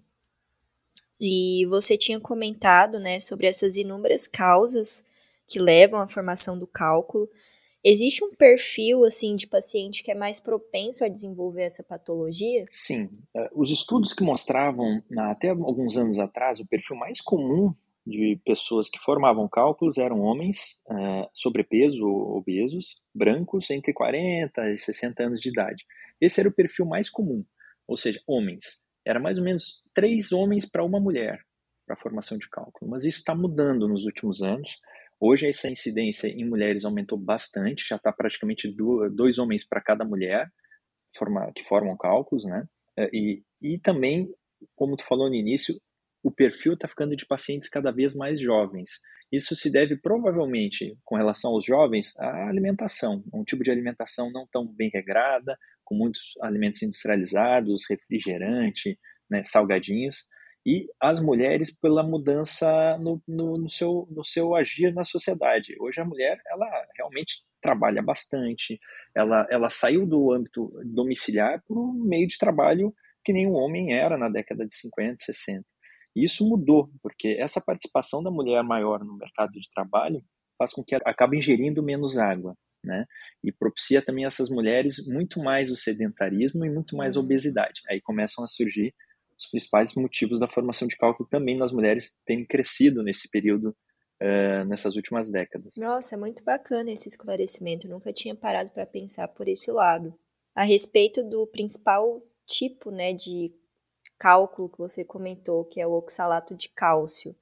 E 1.20 1.66
você 1.68 1.98
tinha 1.98 2.20
comentado, 2.20 3.00
né, 3.00 3.20
sobre 3.20 3.48
essas 3.48 3.78
inúmeras 3.78 4.28
causas 4.28 5.06
que 5.48 5.60
levam 5.60 6.00
à 6.00 6.08
formação 6.08 6.60
do 6.60 6.68
cálculo. 6.68 7.30
Existe 7.84 8.24
um 8.24 8.32
perfil 8.32 9.06
assim 9.06 9.36
de 9.36 9.48
paciente 9.48 10.04
que 10.04 10.12
é 10.12 10.16
mais 10.16 10.40
propenso 10.40 11.04
a 11.06 11.08
desenvolver 11.08 11.64
essa 11.64 11.84
patologia? 11.84 12.66
Sim. 12.70 13.10
Eh, 13.36 13.50
os 13.54 13.72
estudos 13.72 14.14
que 14.14 14.24
mostravam, 14.24 15.02
até 15.18 15.50
alguns 15.50 15.96
anos 15.96 16.20
atrás, 16.20 16.60
o 16.60 16.68
perfil 16.68 16.98
mais 16.98 17.22
comum 17.22 17.74
de 18.06 18.40
pessoas 18.46 18.90
que 18.90 19.00
formavam 19.00 19.48
cálculos 19.48 19.98
eram 19.98 20.22
homens 20.22 20.80
uh, 20.88 21.30
sobrepeso 21.34 22.04
obesos, 22.06 22.98
brancos, 23.14 23.70
entre 23.70 23.94
40 23.94 24.74
e 24.74 24.78
60 24.78 25.24
anos 25.24 25.40
de 25.40 25.50
idade. 25.50 25.86
Esse 26.20 26.40
era 26.40 26.50
o 26.50 26.54
perfil 26.54 26.86
mais 26.86 27.10
comum, 27.10 27.46
ou 27.88 27.96
seja, 27.96 28.20
homens. 28.26 28.82
Era 29.06 29.20
mais 29.20 29.38
ou 29.38 29.44
menos 29.44 29.84
três 29.94 30.32
homens 30.32 30.66
para 30.66 30.84
uma 30.84 31.00
mulher 31.00 31.40
para 31.86 31.96
a 31.96 32.00
formação 32.00 32.38
de 32.38 32.48
cálculo. 32.50 32.92
Mas 32.92 33.04
isso 33.04 33.18
está 33.18 33.34
mudando 33.34 33.88
nos 33.88 34.06
últimos 34.06 34.44
anos. 34.44 34.78
Hoje 35.20 35.48
essa 35.48 35.70
incidência 35.70 36.28
em 36.28 36.48
mulheres 36.48 36.86
aumentou 36.86 37.18
bastante, 37.18 37.86
já 37.88 37.98
está 37.98 38.12
praticamente 38.12 38.74
dois 39.12 39.38
homens 39.38 39.68
para 39.68 39.82
cada 39.82 40.06
mulher 40.06 40.50
que 41.56 41.64
formam 41.66 41.98
cálculos, 41.98 42.46
né? 42.46 42.66
É, 42.98 43.10
e, 43.14 43.44
e 43.62 43.80
também, 43.80 44.30
como 44.76 44.96
tu 44.96 45.04
falou 45.04 45.28
no 45.28 45.36
início, 45.36 45.76
o 46.24 46.32
perfil 46.32 46.74
está 46.74 46.88
ficando 46.88 47.16
de 47.16 47.26
pacientes 47.26 47.68
cada 47.68 47.92
vez 47.92 48.16
mais 48.16 48.40
jovens. 48.40 49.00
Isso 49.32 49.56
se 49.56 49.72
deve 49.72 49.98
provavelmente, 49.98 50.98
com 51.04 51.16
relação 51.16 51.52
aos 51.52 51.66
jovens, 51.66 52.18
à 52.18 52.48
alimentação, 52.48 53.24
um 53.34 53.44
tipo 53.44 53.64
de 53.64 53.72
alimentação 53.72 54.32
não 54.32 54.48
tão 54.52 54.66
bem 54.66 54.90
regrada, 54.94 55.58
com 55.84 55.96
muitos 55.96 56.34
alimentos 56.42 56.82
industrializados, 56.82 57.84
refrigerante, 57.90 58.98
né, 59.30 59.44
salgadinhos 59.44 60.28
e 60.70 60.88
as 61.00 61.20
mulheres 61.20 61.76
pela 61.76 62.04
mudança 62.04 62.96
no, 63.00 63.20
no, 63.28 63.58
no, 63.58 63.68
seu, 63.68 64.08
no 64.12 64.24
seu 64.24 64.54
agir 64.54 64.94
na 64.94 65.04
sociedade. 65.04 65.76
Hoje 65.80 66.00
a 66.00 66.06
mulher 66.06 66.40
ela 66.46 66.68
realmente 66.96 67.42
trabalha 67.60 68.04
bastante, 68.04 68.80
ela, 69.16 69.48
ela 69.50 69.72
saiu 69.72 70.06
do 70.06 70.32
âmbito 70.32 70.72
domiciliar 70.86 71.64
para 71.68 71.76
um 71.76 71.92
meio 72.06 72.28
de 72.28 72.38
trabalho 72.38 72.94
que 73.26 73.34
o 73.48 73.54
homem 73.54 73.94
era 73.94 74.16
na 74.16 74.30
década 74.30 74.64
de 74.64 74.76
50, 74.76 75.16
60. 75.20 75.66
E 76.16 76.24
isso 76.24 76.48
mudou, 76.48 76.92
porque 77.02 77.36
essa 77.40 77.60
participação 77.60 78.22
da 78.22 78.30
mulher 78.30 78.64
maior 78.64 79.04
no 79.04 79.18
mercado 79.18 79.54
de 79.54 79.68
trabalho 79.74 80.24
faz 80.56 80.72
com 80.72 80.84
que 80.84 80.94
ela 80.94 81.04
acabe 81.08 81.36
ingerindo 81.36 81.82
menos 81.82 82.16
água. 82.16 82.56
Né? 82.86 83.06
E 83.44 83.52
propicia 83.52 84.04
também 84.04 84.24
essas 84.24 84.52
mulheres 84.52 85.06
muito 85.08 85.42
mais 85.42 85.72
o 85.72 85.76
sedentarismo 85.76 86.64
e 86.64 86.70
muito 86.70 86.96
mais 86.96 87.18
a 87.18 87.20
uhum. 87.20 87.26
obesidade. 87.26 87.82
Aí 87.90 88.00
começam 88.00 88.44
a 88.44 88.48
surgir 88.48 88.94
os 89.40 89.48
principais 89.48 89.94
motivos 89.96 90.40
da 90.40 90.48
formação 90.48 90.88
de 90.88 90.98
cálculo 90.98 91.28
também 91.30 91.58
nas 91.58 91.72
mulheres 91.72 92.20
terem 92.26 92.46
crescido 92.46 93.02
nesse 93.02 93.30
período, 93.30 93.70
uh, 94.22 94.66
nessas 94.68 94.96
últimas 94.96 95.32
décadas. 95.32 95.76
Nossa, 95.78 96.16
é 96.16 96.18
muito 96.18 96.44
bacana 96.44 96.92
esse 96.92 97.08
esclarecimento. 97.08 97.88
Nunca 97.88 98.12
tinha 98.12 98.36
parado 98.36 98.70
para 98.72 98.86
pensar 98.86 99.28
por 99.30 99.48
esse 99.48 99.72
lado. 99.72 100.14
A 100.54 100.64
respeito 100.64 101.24
do 101.24 101.48
principal 101.48 102.22
tipo 102.46 102.92
né, 102.92 103.14
de 103.14 103.54
cálculo 104.18 104.70
que 104.70 104.78
você 104.78 105.06
comentou, 105.06 105.64
que 105.64 105.80
é 105.80 105.88
o 105.88 105.94
oxalato 105.94 106.56
de 106.56 106.68
cálcio. 106.70 107.34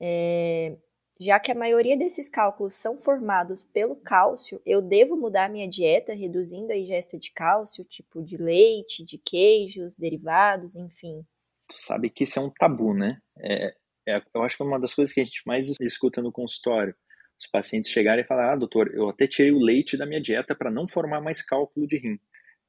É, 0.00 0.76
já 1.20 1.40
que 1.40 1.50
a 1.50 1.54
maioria 1.54 1.96
desses 1.96 2.28
cálculos 2.28 2.74
são 2.74 2.98
formados 2.98 3.62
pelo 3.62 3.96
cálcio, 3.96 4.60
eu 4.64 4.80
devo 4.80 5.16
mudar 5.16 5.50
minha 5.50 5.68
dieta 5.68 6.14
reduzindo 6.14 6.72
a 6.72 6.76
ingesta 6.76 7.18
de 7.18 7.32
cálcio, 7.32 7.84
tipo 7.84 8.22
de 8.22 8.36
leite, 8.36 9.04
de 9.04 9.18
queijos, 9.18 9.96
derivados, 9.96 10.76
enfim. 10.76 11.24
Tu 11.68 11.78
sabe 11.78 12.08
que 12.08 12.24
isso 12.24 12.38
é 12.38 12.42
um 12.42 12.50
tabu, 12.50 12.94
né? 12.94 13.18
É, 13.40 13.74
é, 14.08 14.22
eu 14.34 14.42
acho 14.42 14.56
que 14.56 14.62
é 14.62 14.66
uma 14.66 14.78
das 14.78 14.94
coisas 14.94 15.12
que 15.12 15.20
a 15.20 15.24
gente 15.24 15.42
mais 15.44 15.66
escuta 15.80 16.22
no 16.22 16.32
consultório. 16.32 16.94
Os 17.38 17.46
pacientes 17.46 17.90
chegarem 17.90 18.24
e 18.24 18.26
falar: 18.26 18.52
Ah, 18.52 18.56
doutor, 18.56 18.92
eu 18.94 19.08
até 19.08 19.26
tirei 19.26 19.52
o 19.52 19.58
leite 19.58 19.96
da 19.96 20.06
minha 20.06 20.20
dieta 20.20 20.54
para 20.54 20.70
não 20.70 20.88
formar 20.88 21.20
mais 21.20 21.42
cálculo 21.42 21.86
de 21.86 21.98
rim. 21.98 22.18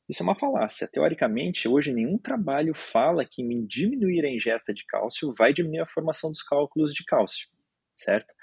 Isso 0.09 0.23
é 0.23 0.25
uma 0.25 0.35
falácia. 0.35 0.87
Teoricamente, 0.91 1.67
hoje 1.67 1.93
nenhum 1.93 2.17
trabalho 2.17 2.73
fala 2.73 3.23
que 3.23 3.43
diminuir 3.67 4.25
a 4.25 4.29
ingesta 4.29 4.73
de 4.73 4.83
cálcio 4.85 5.31
vai 5.37 5.53
diminuir 5.53 5.81
a 5.81 5.87
formação 5.87 6.31
dos 6.31 6.41
cálculos 6.41 6.93
de 6.93 7.03
cálcio, 7.05 7.47
certo? 7.95 8.33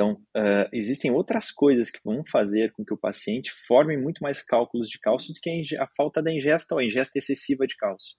Então, 0.00 0.12
uh, 0.34 0.66
existem 0.72 1.10
outras 1.10 1.50
coisas 1.50 1.90
que 1.90 2.00
vão 2.02 2.24
fazer 2.24 2.72
com 2.72 2.82
que 2.82 2.94
o 2.94 2.96
paciente 2.96 3.52
forme 3.52 3.98
muito 3.98 4.22
mais 4.22 4.40
cálculos 4.40 4.88
de 4.88 4.98
cálcio 4.98 5.34
do 5.34 5.38
que 5.38 5.76
a, 5.76 5.84
a 5.84 5.88
falta 5.94 6.22
da 6.22 6.32
ingesta 6.32 6.74
ou 6.74 6.78
a 6.78 6.84
ingesta 6.84 7.18
excessiva 7.18 7.66
de 7.66 7.76
cálcio. 7.76 8.16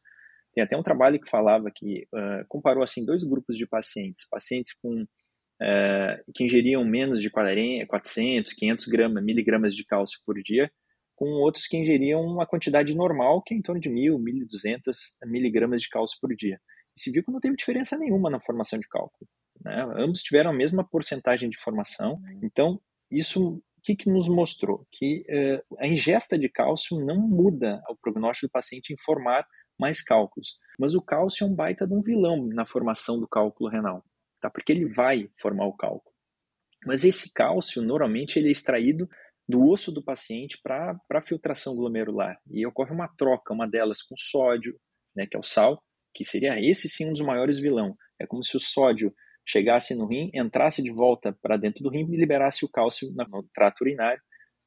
Tem 0.54 0.64
até 0.64 0.78
um 0.78 0.84
trabalho 0.84 1.20
que 1.20 1.28
falava 1.28 1.72
que 1.74 2.04
uh, 2.14 2.46
comparou 2.48 2.84
assim 2.84 3.04
dois 3.04 3.24
grupos 3.24 3.58
de 3.58 3.66
pacientes, 3.66 4.28
pacientes 4.30 4.74
com 4.80 5.02
uh, 5.02 6.32
que 6.36 6.44
ingeriam 6.44 6.86
menos 6.86 7.20
de 7.20 7.32
40, 7.32 7.88
400, 7.88 8.54
500 8.54 8.86
gramas, 8.86 9.24
miligramas 9.24 9.76
de 9.76 9.84
cálcio 9.84 10.20
por 10.24 10.36
dia, 10.36 10.72
com 11.16 11.30
outros 11.42 11.66
que 11.66 11.78
ingeriam 11.78 12.22
uma 12.22 12.46
quantidade 12.46 12.94
normal, 12.94 13.42
que 13.42 13.56
é 13.56 13.58
em 13.58 13.62
torno 13.64 13.82
de 13.82 13.90
1.000, 13.90 14.20
1.200 14.20 14.96
miligramas 15.26 15.82
de 15.82 15.90
cálcio 15.90 16.20
por 16.22 16.30
dia. 16.36 16.62
E 16.96 17.02
se 17.02 17.10
viu 17.10 17.24
que 17.24 17.32
não 17.32 17.40
teve 17.40 17.56
diferença 17.56 17.98
nenhuma 17.98 18.30
na 18.30 18.40
formação 18.40 18.78
de 18.78 18.88
cálculo. 18.88 19.28
Né? 19.64 19.82
Ambos 19.98 20.22
tiveram 20.22 20.52
a 20.52 20.54
mesma 20.54 20.84
porcentagem 20.84 21.50
de 21.50 21.58
formação. 21.58 22.20
Então, 22.42 22.82
isso 23.10 23.62
o 23.82 23.84
que, 23.84 23.96
que 23.96 24.10
nos 24.12 24.30
mostrou? 24.30 24.86
Que 24.92 25.26
uh, 25.28 25.76
a 25.80 25.88
ingesta 25.88 26.38
de 26.38 26.48
cálcio 26.48 27.04
não 27.04 27.20
muda 27.20 27.82
o 27.90 27.96
prognóstico 27.96 28.48
do 28.48 28.52
paciente 28.52 28.94
em 28.94 28.98
formar 28.98 29.44
mais 29.80 30.04
cálculos. 30.04 30.56
Mas 30.78 30.94
o 30.94 31.02
cálcio 31.02 31.44
é 31.44 31.48
um 31.48 31.56
baita 31.56 31.88
de 31.88 31.94
um 31.94 32.02
vilão 32.02 32.46
na 32.46 32.64
formação 32.64 33.20
do 33.20 33.28
cálculo 33.28 33.70
renal, 33.72 34.06
tá? 34.40 34.52
porque 34.52 34.72
ele 34.72 34.86
vai 34.86 35.28
formar 35.40 35.66
o 35.66 35.76
cálculo. 35.76 36.16
Mas 36.86 37.04
esse 37.04 37.34
cálcio, 37.34 37.82
normalmente, 37.82 38.38
ele 38.38 38.50
é 38.50 38.52
extraído 38.52 39.10
do 39.50 39.68
osso 39.68 39.92
do 39.92 40.04
paciente 40.04 40.60
para 40.64 40.96
a 41.12 41.22
filtração 41.22 41.76
glomerular. 41.76 42.40
E 42.50 42.66
ocorre 42.66 42.94
uma 42.94 43.08
troca, 43.08 43.54
uma 43.54 43.68
delas 43.68 44.04
com 44.04 44.16
sódio, 44.16 44.80
né, 45.16 45.26
que 45.26 45.36
é 45.36 45.40
o 45.40 45.44
sal, 45.44 45.84
que 46.14 46.24
seria 46.24 46.60
esse 46.60 46.88
sim 46.88 47.08
um 47.08 47.14
dos 47.14 47.22
maiores 47.22 47.58
vilão. 47.58 47.96
É 48.20 48.28
como 48.28 48.44
se 48.44 48.56
o 48.56 48.60
sódio 48.60 49.14
chegasse 49.52 49.94
no 49.94 50.08
rim, 50.08 50.30
entrasse 50.34 50.82
de 50.82 50.92
volta 50.92 51.38
para 51.42 51.58
dentro 51.58 51.84
do 51.84 51.90
rim 51.90 52.08
e 52.10 52.18
liberasse 52.18 52.64
o 52.64 52.70
cálcio 52.70 53.12
no 53.14 53.44
trato 53.54 53.82
urinário, 53.82 54.22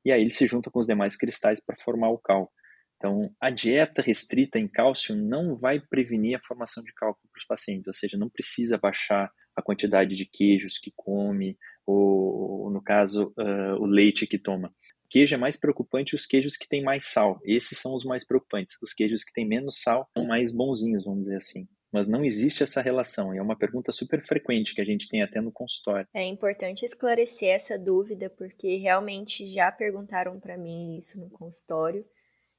e 0.04 0.12
aí 0.12 0.20
ele 0.20 0.30
se 0.30 0.46
junta 0.46 0.70
com 0.70 0.78
os 0.78 0.86
demais 0.86 1.16
cristais 1.16 1.60
para 1.64 1.76
formar 1.82 2.10
o 2.10 2.18
cal. 2.18 2.52
Então, 2.96 3.30
a 3.40 3.50
dieta 3.50 4.02
restrita 4.02 4.58
em 4.58 4.68
cálcio 4.68 5.16
não 5.16 5.56
vai 5.56 5.80
prevenir 5.80 6.36
a 6.36 6.42
formação 6.46 6.82
de 6.82 6.92
cálculo 6.94 7.28
para 7.32 7.38
os 7.38 7.46
pacientes, 7.46 7.88
ou 7.88 7.94
seja, 7.94 8.16
não 8.16 8.28
precisa 8.28 8.78
baixar 8.78 9.30
a 9.56 9.62
quantidade 9.62 10.14
de 10.14 10.26
queijos 10.26 10.78
que 10.78 10.92
come, 10.94 11.56
ou, 11.86 12.70
no 12.70 12.82
caso, 12.82 13.32
uh, 13.38 13.80
o 13.80 13.86
leite 13.86 14.26
que 14.26 14.38
toma. 14.38 14.68
O 14.68 15.08
queijo 15.08 15.34
é 15.34 15.38
mais 15.38 15.56
preocupante 15.56 16.14
os 16.14 16.26
queijos 16.26 16.56
que 16.56 16.68
têm 16.68 16.82
mais 16.82 17.06
sal. 17.06 17.38
Esses 17.44 17.78
são 17.78 17.94
os 17.94 18.04
mais 18.04 18.26
preocupantes. 18.26 18.76
Os 18.82 18.92
queijos 18.92 19.22
que 19.22 19.32
têm 19.32 19.46
menos 19.46 19.80
sal 19.80 20.08
são 20.16 20.26
mais 20.26 20.50
bonzinhos, 20.50 21.04
vamos 21.04 21.22
dizer 21.22 21.36
assim 21.36 21.68
mas 21.94 22.08
não 22.08 22.24
existe 22.24 22.64
essa 22.64 22.82
relação. 22.82 23.32
E 23.32 23.38
é 23.38 23.42
uma 23.42 23.56
pergunta 23.56 23.92
super 23.92 24.20
frequente 24.26 24.74
que 24.74 24.80
a 24.80 24.84
gente 24.84 25.08
tem 25.08 25.22
até 25.22 25.40
no 25.40 25.52
consultório. 25.52 26.08
É 26.12 26.24
importante 26.24 26.84
esclarecer 26.84 27.50
essa 27.50 27.78
dúvida, 27.78 28.28
porque 28.28 28.78
realmente 28.78 29.46
já 29.46 29.70
perguntaram 29.70 30.40
para 30.40 30.58
mim 30.58 30.96
isso 30.96 31.20
no 31.20 31.30
consultório. 31.30 32.04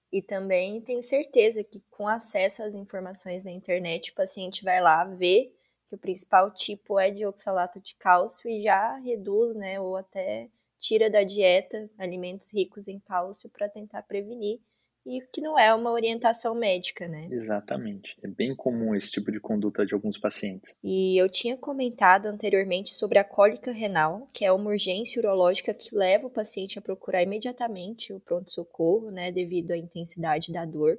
E 0.09 0.21
também 0.21 0.79
tenho 0.79 1.03
certeza 1.03 1.65
que 1.65 1.83
com 1.89 2.07
acesso 2.07 2.63
às 2.63 2.73
informações 2.75 3.43
na 3.43 3.51
internet, 3.51 4.11
o 4.11 4.15
paciente 4.15 4.63
vai 4.63 4.79
lá 4.79 5.03
ver 5.03 5.53
que 5.89 5.95
o 5.95 5.97
principal 5.97 6.49
tipo 6.53 6.97
é 6.97 7.11
de 7.11 7.25
oxalato 7.25 7.81
de 7.81 7.93
cálcio 7.95 8.49
e 8.49 8.61
já 8.61 8.95
reduz, 8.99 9.57
né, 9.57 9.81
ou 9.81 9.97
até 9.97 10.49
tira 10.79 11.09
da 11.09 11.23
dieta 11.23 11.89
alimentos 11.97 12.53
ricos 12.53 12.87
em 12.87 13.01
cálcio 13.01 13.49
para 13.49 13.67
tentar 13.67 14.03
prevenir 14.03 14.61
e 15.05 15.21
que 15.31 15.39
não 15.39 15.57
é 15.57 15.73
uma 15.73 15.91
orientação 15.91 16.55
médica, 16.55 17.07
né? 17.07 17.27
Exatamente. 17.31 18.17
É 18.23 18.27
bem 18.27 18.55
comum 18.55 18.95
esse 18.95 19.11
tipo 19.11 19.31
de 19.31 19.39
conduta 19.39 19.85
de 19.85 19.93
alguns 19.93 20.17
pacientes. 20.17 20.75
E 20.83 21.15
eu 21.21 21.29
tinha 21.29 21.55
comentado 21.55 22.25
anteriormente 22.25 22.91
sobre 22.93 23.19
a 23.19 23.23
cólica 23.23 23.71
renal, 23.71 24.25
que 24.33 24.43
é 24.43 24.51
uma 24.51 24.71
urgência 24.71 25.19
urológica 25.19 25.73
que 25.73 25.95
leva 25.95 26.27
o 26.27 26.31
paciente 26.31 26.79
a 26.79 26.81
procurar 26.81 27.21
imediatamente 27.21 28.11
o 28.11 28.19
pronto-socorro, 28.19 29.11
né, 29.11 29.31
devido 29.31 29.71
à 29.71 29.77
intensidade 29.77 30.51
da 30.51 30.65
dor. 30.65 30.97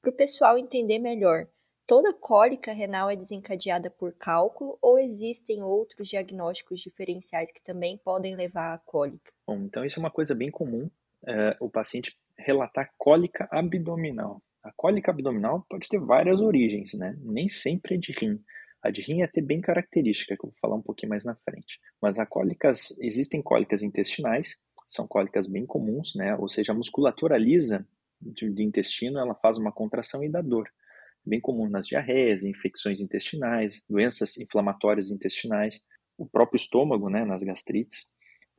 Para 0.00 0.10
o 0.10 0.14
pessoal 0.14 0.56
entender 0.56 0.98
melhor, 0.98 1.46
toda 1.86 2.12
cólica 2.12 2.72
renal 2.72 3.10
é 3.10 3.16
desencadeada 3.16 3.90
por 3.90 4.12
cálculo 4.12 4.78
ou 4.80 4.98
existem 4.98 5.62
outros 5.62 6.08
diagnósticos 6.08 6.80
diferenciais 6.80 7.52
que 7.52 7.62
também 7.62 7.98
podem 7.98 8.36
levar 8.36 8.74
à 8.74 8.78
cólica? 8.78 9.32
Bom, 9.46 9.56
então 9.56 9.84
isso 9.84 9.98
é 9.98 10.00
uma 10.00 10.10
coisa 10.10 10.34
bem 10.34 10.50
comum. 10.50 10.88
É, 11.24 11.56
o 11.60 11.70
paciente 11.70 12.18
relatar 12.38 12.90
cólica 12.98 13.48
abdominal. 13.50 14.42
A 14.62 14.72
cólica 14.76 15.10
abdominal 15.10 15.66
pode 15.68 15.88
ter 15.88 15.98
várias 15.98 16.40
origens, 16.40 16.94
né? 16.94 17.16
Nem 17.20 17.48
sempre 17.48 17.96
é 17.96 17.98
de 17.98 18.12
rim. 18.12 18.40
A 18.82 18.90
de 18.90 19.00
rim 19.00 19.22
é 19.22 19.24
até 19.24 19.40
bem 19.40 19.60
característica, 19.60 20.36
que 20.36 20.44
eu 20.44 20.50
vou 20.50 20.58
falar 20.60 20.76
um 20.76 20.82
pouquinho 20.82 21.10
mais 21.10 21.24
na 21.24 21.34
frente. 21.36 21.80
Mas 22.00 22.16
cólicas, 22.28 22.96
existem 23.00 23.42
cólicas 23.42 23.82
intestinais, 23.82 24.60
são 24.86 25.06
cólicas 25.06 25.46
bem 25.46 25.64
comuns, 25.64 26.14
né? 26.14 26.36
Ou 26.36 26.48
seja, 26.48 26.72
a 26.72 26.74
musculatura 26.74 27.38
lisa 27.38 27.86
do 28.20 28.62
intestino, 28.62 29.18
ela 29.18 29.34
faz 29.34 29.56
uma 29.56 29.72
contração 29.72 30.22
e 30.22 30.28
dá 30.28 30.40
dor. 30.40 30.68
Bem 31.24 31.40
comum 31.40 31.68
nas 31.68 31.86
diarreias, 31.86 32.44
infecções 32.44 33.00
intestinais, 33.00 33.84
doenças 33.88 34.36
inflamatórias 34.38 35.10
intestinais, 35.10 35.82
o 36.18 36.26
próprio 36.26 36.56
estômago, 36.56 37.08
né, 37.08 37.24
nas 37.24 37.42
gastrites. 37.42 38.11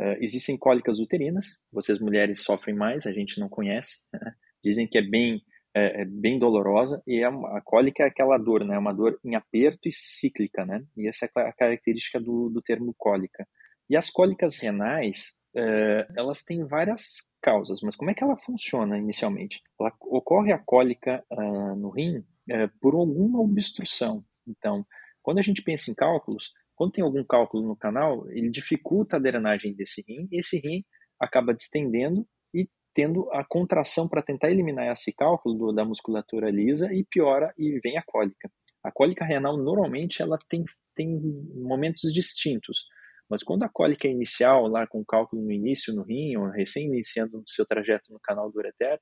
Uh, 0.04 0.18
existem 0.20 0.58
cólicas 0.58 1.00
uterinas, 1.00 1.58
vocês 1.72 1.98
mulheres 1.98 2.44
sofrem 2.44 2.76
mais, 2.76 3.08
a 3.08 3.14
gente 3.14 3.40
não 3.40 3.48
conhece. 3.48 4.02
Né? 4.12 4.34
Dizem 4.62 4.86
que 4.86 4.98
é 4.98 5.02
bem, 5.02 5.42
é, 5.74 6.02
é 6.02 6.06
bem 6.06 6.38
dolorosa 6.38 7.02
e 7.08 7.24
é 7.24 7.30
uma, 7.30 7.58
a 7.58 7.62
cólica 7.62 8.04
é 8.04 8.08
aquela 8.08 8.38
dor, 8.38 8.66
né? 8.66 8.78
Uma 8.78 8.94
dor 8.94 9.18
em 9.24 9.36
aperto 9.36 9.88
e 9.88 9.94
cíclica, 9.94 10.66
né? 10.66 10.84
E 10.98 11.08
essa 11.08 11.26
é 11.26 11.42
a 11.42 11.54
característica 11.54 12.20
do, 12.20 12.50
do 12.50 12.62
termo 12.62 12.94
cólica. 12.98 13.48
E 13.90 13.96
as 13.96 14.10
cólicas 14.10 14.58
renais, 14.58 15.36
uh, 15.56 16.14
elas 16.18 16.44
têm 16.44 16.66
várias 16.66 17.32
causas, 17.42 17.80
mas 17.82 17.96
como 17.96 18.12
é 18.12 18.14
que 18.14 18.24
ela 18.24 18.36
funciona 18.36 18.98
inicialmente? 18.98 19.62
Ela, 19.80 19.94
ocorre 20.02 20.52
a 20.52 20.60
cólica 20.60 21.24
uh, 21.32 21.76
no 21.76 21.90
rim 21.90 22.18
uh, 22.18 22.70
por 22.82 22.94
alguma 22.94 23.40
obstrução. 23.40 24.24
Então, 24.46 24.86
quando 25.22 25.40
a 25.40 25.42
gente 25.42 25.62
pensa 25.62 25.90
em 25.90 25.96
cálculos, 25.96 26.52
quando 26.76 26.94
tem 26.94 27.04
algum 27.04 27.24
cálculo 27.24 27.68
no 27.68 27.76
canal, 27.76 28.30
ele 28.32 28.50
dificulta 28.50 29.18
a 29.18 29.20
drenagem 29.20 29.74
desse 29.74 30.04
rim, 30.08 30.28
e 30.32 30.40
esse 30.40 30.58
rim 30.60 30.84
acaba 31.20 31.54
distendendo 31.54 32.28
e 32.54 32.68
tendo 32.94 33.30
a 33.32 33.44
contração 33.44 34.08
para 34.08 34.22
tentar 34.22 34.52
eliminar 34.52 34.92
esse 34.92 35.12
cálculo 35.14 35.56
do, 35.56 35.72
da 35.72 35.86
musculatura 35.86 36.50
lisa 36.50 36.94
e 36.94 37.04
piora 37.04 37.54
e 37.58 37.80
vem 37.80 37.98
a 37.98 38.04
cólica. 38.04 38.52
A 38.84 38.92
cólica 38.92 39.24
renal 39.24 39.58
normalmente 39.58 40.22
ela 40.22 40.38
tem, 40.50 40.66
tem 40.96 41.20
momentos 41.56 42.12
distintos, 42.12 42.86
mas 43.30 43.42
quando 43.42 43.64
a 43.64 43.70
cólica 43.70 44.08
é 44.08 44.12
inicial, 44.12 44.68
lá 44.68 44.86
com 44.86 45.04
cálculo 45.06 45.42
no 45.42 45.52
início 45.52 45.94
no 45.94 46.04
rim, 46.04 46.36
ou 46.36 46.50
recém 46.50 46.88
iniciando 46.88 47.40
o 47.40 47.44
seu 47.48 47.66
trajeto 47.66 48.12
no 48.12 48.20
canal 48.20 48.52
do 48.52 48.58
ureter, 48.58 49.00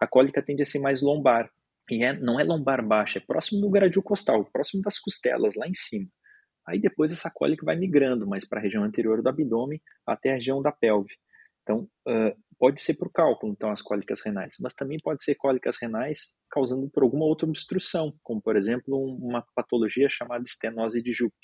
a 0.00 0.06
cólica 0.06 0.42
tende 0.42 0.62
a 0.62 0.64
ser 0.64 0.78
mais 0.78 1.02
lombar. 1.02 1.50
E 1.90 2.02
é, 2.02 2.12
não 2.12 2.38
é 2.38 2.44
lombar 2.44 2.84
baixa, 2.84 3.18
é 3.18 3.22
próximo 3.22 3.60
do 3.60 3.70
gradil 3.70 4.02
costal, 4.02 4.44
próximo 4.52 4.82
das 4.82 4.98
costelas, 4.98 5.54
lá 5.56 5.66
em 5.66 5.74
cima. 5.74 6.08
Aí 6.68 6.78
depois 6.78 7.10
essa 7.10 7.30
cólica 7.30 7.64
vai 7.64 7.76
migrando 7.76 8.26
mais 8.26 8.46
para 8.46 8.60
a 8.60 8.62
região 8.62 8.84
anterior 8.84 9.22
do 9.22 9.28
abdômen 9.28 9.80
até 10.06 10.30
a 10.30 10.34
região 10.34 10.60
da 10.60 10.70
pelve. 10.70 11.14
Então, 11.62 11.88
uh, 12.06 12.36
pode 12.58 12.80
ser 12.80 12.94
por 12.94 13.10
cálculo, 13.12 13.52
então, 13.52 13.70
as 13.70 13.82
cólicas 13.82 14.20
renais, 14.24 14.56
mas 14.60 14.74
também 14.74 14.98
pode 14.98 15.22
ser 15.22 15.34
cólicas 15.34 15.76
renais 15.80 16.32
causando 16.50 16.88
por 16.88 17.02
alguma 17.02 17.26
outra 17.26 17.46
obstrução, 17.46 18.14
como, 18.22 18.40
por 18.40 18.56
exemplo, 18.56 18.96
uma 18.96 19.44
patologia 19.54 20.08
chamada 20.08 20.42
estenose 20.42 21.02
de 21.02 21.12
Jupe. 21.12 21.36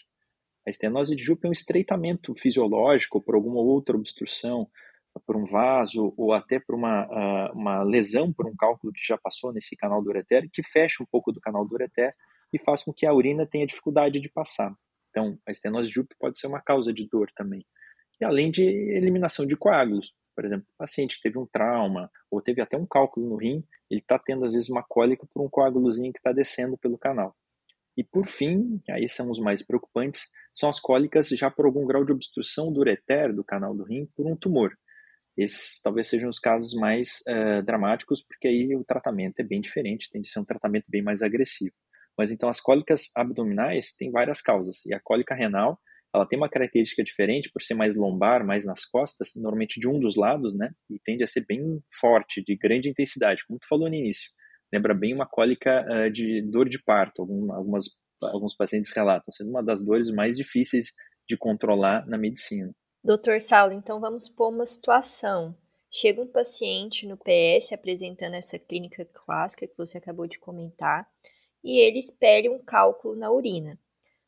A 0.66 0.70
estenose 0.70 1.14
de 1.14 1.22
Jupe 1.22 1.46
é 1.46 1.50
um 1.50 1.52
estreitamento 1.52 2.34
fisiológico 2.34 3.22
por 3.22 3.34
alguma 3.34 3.60
outra 3.60 3.96
obstrução, 3.96 4.66
por 5.26 5.36
um 5.36 5.44
vaso 5.44 6.12
ou 6.16 6.32
até 6.32 6.58
por 6.58 6.74
uma, 6.74 7.04
uh, 7.06 7.52
uma 7.52 7.82
lesão 7.82 8.32
por 8.32 8.46
um 8.46 8.56
cálculo 8.56 8.92
que 8.92 9.06
já 9.06 9.16
passou 9.16 9.52
nesse 9.52 9.76
canal 9.76 10.02
do 10.02 10.08
ureter, 10.08 10.48
que 10.52 10.62
fecha 10.62 11.02
um 11.02 11.06
pouco 11.06 11.32
do 11.32 11.40
canal 11.40 11.66
do 11.66 11.74
ureter 11.74 12.14
e 12.52 12.58
faz 12.58 12.82
com 12.82 12.92
que 12.92 13.06
a 13.06 13.12
urina 13.12 13.46
tenha 13.46 13.66
dificuldade 13.66 14.20
de 14.20 14.28
passar. 14.28 14.74
Então, 15.14 15.38
a 15.46 15.52
estenose 15.52 15.88
de 15.90 16.02
pode 16.18 16.40
ser 16.40 16.48
uma 16.48 16.60
causa 16.60 16.92
de 16.92 17.08
dor 17.08 17.30
também. 17.36 17.64
E 18.20 18.24
além 18.24 18.50
de 18.50 18.62
eliminação 18.62 19.46
de 19.46 19.56
coágulos. 19.56 20.12
Por 20.34 20.44
exemplo, 20.44 20.66
o 20.74 20.76
paciente 20.76 21.20
teve 21.22 21.38
um 21.38 21.46
trauma 21.46 22.10
ou 22.28 22.42
teve 22.42 22.60
até 22.60 22.76
um 22.76 22.84
cálculo 22.84 23.28
no 23.28 23.36
rim, 23.36 23.64
ele 23.88 24.00
está 24.00 24.18
tendo 24.18 24.44
às 24.44 24.52
vezes 24.52 24.68
uma 24.68 24.82
cólica 24.82 25.24
por 25.32 25.40
um 25.40 25.48
coágulozinho 25.48 26.12
que 26.12 26.18
está 26.18 26.32
descendo 26.32 26.76
pelo 26.76 26.98
canal. 26.98 27.36
E 27.96 28.02
por 28.02 28.28
fim, 28.28 28.82
aí 28.90 29.08
são 29.08 29.30
os 29.30 29.38
mais 29.38 29.62
preocupantes, 29.62 30.32
são 30.52 30.68
as 30.68 30.80
cólicas 30.80 31.28
já 31.28 31.48
por 31.48 31.66
algum 31.66 31.86
grau 31.86 32.04
de 32.04 32.10
obstrução 32.10 32.72
do 32.72 32.80
ureter, 32.80 33.32
do 33.32 33.44
canal 33.44 33.72
do 33.72 33.84
rim, 33.84 34.08
por 34.16 34.26
um 34.26 34.34
tumor. 34.34 34.76
Esses 35.36 35.80
talvez 35.80 36.08
sejam 36.08 36.28
os 36.28 36.40
casos 36.40 36.74
mais 36.74 37.22
uh, 37.28 37.62
dramáticos, 37.62 38.20
porque 38.20 38.48
aí 38.48 38.74
o 38.74 38.82
tratamento 38.82 39.38
é 39.38 39.44
bem 39.44 39.60
diferente, 39.60 40.10
tem 40.10 40.20
de 40.20 40.28
ser 40.28 40.40
um 40.40 40.44
tratamento 40.44 40.86
bem 40.88 41.02
mais 41.02 41.22
agressivo. 41.22 41.74
Mas 42.16 42.30
então 42.30 42.48
as 42.48 42.60
cólicas 42.60 43.10
abdominais 43.16 43.94
têm 43.94 44.10
várias 44.10 44.40
causas 44.40 44.84
e 44.86 44.94
a 44.94 45.00
cólica 45.00 45.34
renal 45.34 45.78
ela 46.14 46.26
tem 46.26 46.38
uma 46.38 46.48
característica 46.48 47.02
diferente 47.02 47.50
por 47.52 47.60
ser 47.60 47.74
mais 47.74 47.96
lombar, 47.96 48.46
mais 48.46 48.64
nas 48.64 48.84
costas, 48.84 49.32
normalmente 49.34 49.80
de 49.80 49.88
um 49.88 49.98
dos 49.98 50.14
lados, 50.14 50.54
né? 50.54 50.70
E 50.88 50.96
tende 51.00 51.24
a 51.24 51.26
ser 51.26 51.44
bem 51.44 51.82
forte, 52.00 52.40
de 52.40 52.56
grande 52.56 52.88
intensidade, 52.88 53.44
como 53.48 53.58
tu 53.58 53.66
falou 53.66 53.88
no 53.88 53.96
início. 53.96 54.30
Lembra 54.72 54.94
bem 54.94 55.12
uma 55.12 55.26
cólica 55.26 55.84
uh, 55.84 56.10
de 56.10 56.40
dor 56.42 56.68
de 56.68 56.80
parto, 56.80 57.22
algum, 57.22 57.52
algumas, 57.52 57.86
alguns 58.22 58.54
pacientes 58.54 58.92
relatam, 58.92 59.32
sendo 59.32 59.50
uma 59.50 59.62
das 59.62 59.84
dores 59.84 60.08
mais 60.08 60.36
difíceis 60.36 60.92
de 61.28 61.36
controlar 61.36 62.06
na 62.06 62.16
medicina. 62.16 62.72
Doutor 63.02 63.40
Saulo, 63.40 63.72
então 63.72 64.00
vamos 64.00 64.28
pôr 64.28 64.50
uma 64.50 64.66
situação. 64.66 65.56
Chega 65.90 66.22
um 66.22 66.26
paciente 66.26 67.06
no 67.06 67.16
PS 67.16 67.72
apresentando 67.72 68.34
essa 68.34 68.58
clínica 68.58 69.04
clássica 69.04 69.66
que 69.66 69.76
você 69.76 69.98
acabou 69.98 70.28
de 70.28 70.38
comentar 70.38 71.08
e 71.64 71.78
ele 71.78 71.98
espere 71.98 72.50
um 72.50 72.58
cálculo 72.58 73.16
na 73.16 73.32
urina. 73.32 73.80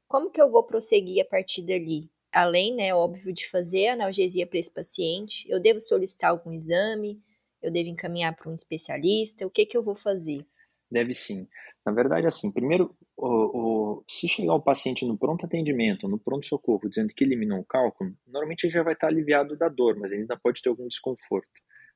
Como 0.08 0.30
que 0.30 0.40
eu 0.40 0.50
vou 0.50 0.64
prosseguir 0.64 1.22
a 1.22 1.28
partir 1.28 1.62
dali? 1.62 2.10
Além, 2.32 2.74
né, 2.74 2.94
óbvio, 2.94 3.32
de 3.32 3.48
fazer 3.48 3.88
analgesia 3.88 4.46
para 4.46 4.58
esse 4.58 4.72
paciente, 4.72 5.46
eu 5.48 5.60
devo 5.60 5.78
solicitar 5.80 6.30
algum 6.30 6.52
exame? 6.52 7.22
Eu 7.62 7.70
devo 7.70 7.88
encaminhar 7.88 8.34
para 8.34 8.50
um 8.50 8.54
especialista? 8.54 9.46
O 9.46 9.50
que 9.50 9.66
que 9.66 9.76
eu 9.76 9.82
vou 9.82 9.94
fazer? 9.94 10.46
Deve 10.90 11.12
sim. 11.12 11.46
Na 11.84 11.92
verdade, 11.92 12.26
assim, 12.26 12.50
primeiro, 12.50 12.96
o, 13.16 13.26
o, 13.98 14.04
se 14.08 14.28
chegar 14.28 14.54
o 14.54 14.62
paciente 14.62 15.04
no 15.04 15.16
pronto 15.16 15.46
atendimento, 15.46 16.08
no 16.08 16.18
pronto 16.18 16.46
socorro, 16.46 16.88
dizendo 16.88 17.12
que 17.14 17.24
eliminou 17.24 17.60
o 17.60 17.64
cálculo, 17.64 18.12
normalmente 18.26 18.64
ele 18.64 18.72
já 18.72 18.82
vai 18.82 18.94
estar 18.94 19.08
aliviado 19.08 19.56
da 19.56 19.68
dor, 19.68 19.96
mas 19.96 20.12
ainda 20.12 20.36
pode 20.36 20.62
ter 20.62 20.68
algum 20.68 20.86
desconforto. 20.86 21.48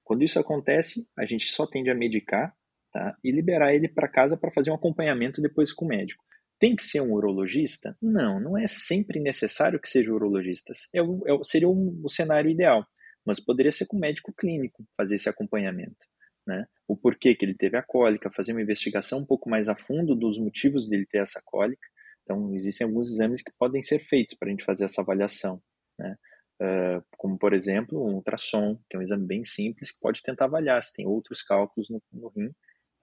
Quando 0.04 0.22
isso 0.22 0.38
acontece, 0.38 1.08
a 1.16 1.24
gente 1.24 1.50
só 1.50 1.66
tende 1.66 1.90
a 1.90 1.94
medicar 1.94 2.54
tá? 2.92 3.16
e 3.22 3.30
liberar 3.30 3.74
ele 3.74 3.88
para 3.88 4.08
casa 4.08 4.36
para 4.36 4.52
fazer 4.52 4.70
um 4.70 4.74
acompanhamento 4.74 5.40
depois 5.40 5.72
com 5.72 5.84
o 5.84 5.88
médico. 5.88 6.24
Tem 6.58 6.76
que 6.76 6.82
ser 6.82 7.00
um 7.00 7.12
urologista? 7.12 7.96
Não, 8.02 8.38
não 8.38 8.58
é 8.58 8.66
sempre 8.66 9.18
necessário 9.18 9.80
que 9.80 9.88
seja 9.88 10.12
urologista. 10.12 10.72
É 10.94 11.00
é, 11.00 11.44
seria 11.44 11.68
o, 11.68 12.04
o 12.04 12.08
cenário 12.08 12.50
ideal, 12.50 12.86
mas 13.24 13.40
poderia 13.40 13.72
ser 13.72 13.86
com 13.86 13.96
um 13.96 14.00
médico 14.00 14.32
clínico 14.32 14.84
fazer 14.96 15.14
esse 15.14 15.28
acompanhamento. 15.28 16.06
Né? 16.46 16.66
O 16.86 16.96
porquê 16.96 17.34
que 17.34 17.44
ele 17.44 17.54
teve 17.54 17.76
a 17.76 17.82
cólica, 17.82 18.30
fazer 18.30 18.52
uma 18.52 18.62
investigação 18.62 19.20
um 19.20 19.26
pouco 19.26 19.48
mais 19.48 19.68
a 19.68 19.76
fundo 19.76 20.14
dos 20.14 20.38
motivos 20.38 20.88
dele 20.88 21.06
ter 21.06 21.22
essa 21.22 21.40
cólica. 21.44 21.86
Então, 22.24 22.54
existem 22.54 22.86
alguns 22.86 23.08
exames 23.08 23.42
que 23.42 23.52
podem 23.58 23.80
ser 23.80 24.00
feitos 24.00 24.34
para 24.34 24.48
a 24.48 24.50
gente 24.50 24.64
fazer 24.64 24.84
essa 24.84 25.00
avaliação. 25.00 25.62
Né? 25.98 26.16
Uh, 26.60 27.02
como, 27.16 27.38
por 27.38 27.54
exemplo, 27.54 28.06
um 28.06 28.16
ultrassom, 28.16 28.78
que 28.88 28.96
é 28.96 29.00
um 29.00 29.02
exame 29.02 29.26
bem 29.26 29.44
simples, 29.46 29.90
que 29.90 30.00
pode 30.00 30.22
tentar 30.22 30.44
avaliar 30.44 30.82
se 30.82 30.92
tem 30.92 31.06
outros 31.06 31.42
cálculos 31.42 31.88
no, 31.88 32.02
no 32.12 32.28
rim 32.28 32.52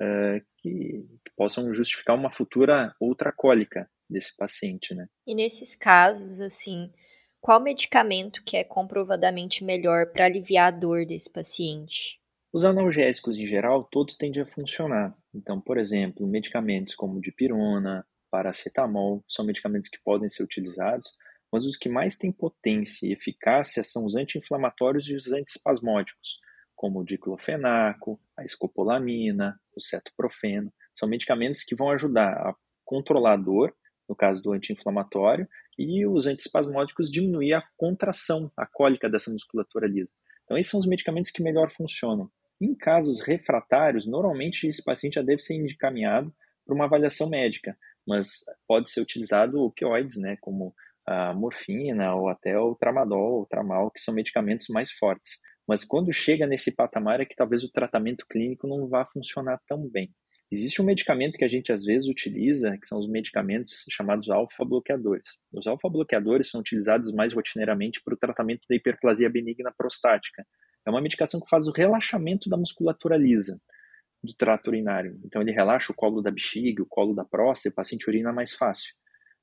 uh, 0.02 0.46
que, 0.58 1.06
que, 1.24 1.32
possam 1.36 1.74
justificar 1.74 2.16
uma 2.16 2.32
futura 2.32 2.96
outra 3.00 3.32
cólica 3.32 3.90
desse 4.10 4.36
paciente, 4.36 4.94
né? 4.94 5.08
E 5.26 5.36
nesses 5.36 5.76
casos, 5.76 6.40
assim, 6.40 6.92
qual 7.40 7.62
medicamento 7.62 8.44
que 8.44 8.58
é 8.58 8.64
comprovadamente 8.64 9.64
melhor 9.64 10.08
para 10.08 10.26
aliviar 10.26 10.68
a 10.68 10.72
dor 10.72 11.06
desse 11.06 11.32
paciente? 11.32 12.20
Os 12.52 12.66
analgésicos, 12.66 13.38
em 13.38 13.46
geral, 13.46 13.84
todos 13.84 14.16
tendem 14.16 14.42
a 14.42 14.46
funcionar. 14.46 15.16
Então, 15.34 15.62
por 15.62 15.78
exemplo, 15.78 16.26
medicamentos 16.26 16.96
como 16.96 17.22
dipirona, 17.22 18.06
paracetamol, 18.32 19.24
são 19.28 19.46
medicamentos 19.46 19.90
que 19.90 20.02
podem 20.04 20.28
ser 20.30 20.44
utilizados, 20.44 21.14
mas 21.52 21.66
os 21.66 21.78
que 21.78 21.90
mais 21.90 22.18
têm 22.18 22.32
potência 22.32 23.08
e 23.08 23.14
eficácia 23.14 23.84
são 23.84 24.06
os 24.06 24.16
anti-inflamatórios 24.16 25.08
e 25.08 25.16
os 25.16 25.32
antiespasmódicos, 25.32 26.40
como 26.78 27.00
o 27.00 27.04
diclofenaco, 27.04 28.20
a 28.38 28.46
escopolamina, 28.46 29.60
o 29.76 29.82
cetoprofeno. 29.82 30.72
São 30.94 31.10
medicamentos 31.10 31.64
que 31.64 31.76
vão 31.76 31.90
ajudar 31.90 32.30
a 32.30 32.56
controlar 32.86 33.34
a 33.34 33.38
dor, 33.38 33.76
no 34.08 34.16
caso 34.16 34.42
do 34.42 34.54
anti-inflamatório, 34.54 35.50
e 35.78 36.06
os 36.06 36.28
antiespasmódicos 36.28 37.12
diminuir 37.12 37.54
a 37.54 37.64
contração, 37.76 38.50
a 38.56 38.66
cólica 38.66 39.10
dessa 39.10 39.32
musculatura 39.32 39.88
lisa. 39.88 40.12
Então, 40.46 40.56
esses 40.56 40.72
são 40.72 40.80
os 40.80 40.86
medicamentos 40.86 41.32
que 41.32 41.44
melhor 41.44 41.70
funcionam. 41.70 42.32
Em 42.62 42.74
casos 42.74 43.20
refratários, 43.20 44.06
normalmente 44.06 44.68
esse 44.68 44.84
paciente 44.84 45.16
já 45.16 45.22
deve 45.22 45.42
ser 45.42 45.56
encaminhado 45.56 46.34
para 46.66 46.76
uma 46.76 46.86
avaliação 46.86 47.30
médica, 47.30 47.78
mas 48.08 48.46
pode 48.68 48.90
ser 48.90 49.02
utilizado 49.02 49.60
opioides, 49.60 50.18
né, 50.18 50.38
como 50.40 50.74
a 51.06 51.34
morfina 51.34 52.14
ou 52.16 52.28
até 52.28 52.58
o 52.58 52.76
tramadol, 52.76 53.42
o 53.42 53.46
tramal, 53.46 53.90
que 53.90 54.02
são 54.02 54.14
medicamentos 54.14 54.68
mais 54.70 54.92
fortes. 54.92 55.42
Mas 55.68 55.84
quando 55.84 56.14
chega 56.14 56.48
nesse 56.48 56.74
patamar 56.74 57.20
é 57.20 57.26
que 57.26 57.36
talvez 57.36 57.64
o 57.64 57.72
tratamento 57.72 58.26
clínico 58.28 58.68
não 58.68 58.88
vá 58.88 59.06
funcionar 59.06 59.60
tão 59.68 59.88
bem. 59.88 60.14
Existe 60.50 60.82
um 60.82 60.86
medicamento 60.86 61.38
que 61.38 61.44
a 61.44 61.50
gente 61.50 61.74
às 61.74 61.84
vezes 61.84 62.08
utiliza, 62.08 62.78
que 62.78 62.88
são 62.88 62.98
os 62.98 63.10
medicamentos 63.10 63.84
chamados 63.92 64.30
alfa-bloqueadores. 64.30 65.38
Os 65.52 65.68
alfa-bloqueadores 65.68 66.50
são 66.50 66.62
utilizados 66.62 67.14
mais 67.14 67.34
rotineiramente 67.34 68.02
para 68.02 68.14
o 68.14 68.18
tratamento 68.18 68.66
da 68.70 68.76
hiperplasia 68.76 69.30
benigna 69.30 69.74
prostática. 69.78 70.46
É 70.86 70.90
uma 70.90 71.02
medicação 71.02 71.42
que 71.42 71.50
faz 71.50 71.68
o 71.68 71.74
relaxamento 71.74 72.50
da 72.50 72.56
musculatura 72.56 73.18
lisa 73.18 73.60
do 74.24 74.34
trato 74.34 74.70
urinário. 74.70 75.20
Então 75.26 75.42
ele 75.42 75.52
relaxa 75.52 75.92
o 75.92 75.96
colo 75.96 76.22
da 76.22 76.32
bexiga, 76.32 76.82
o 76.82 76.88
colo 76.88 77.14
da 77.14 77.26
próstata, 77.26 77.68
e 77.68 77.72
o 77.72 77.76
paciente 77.76 78.08
urina 78.08 78.32
mais 78.32 78.54
fácil. 78.54 78.94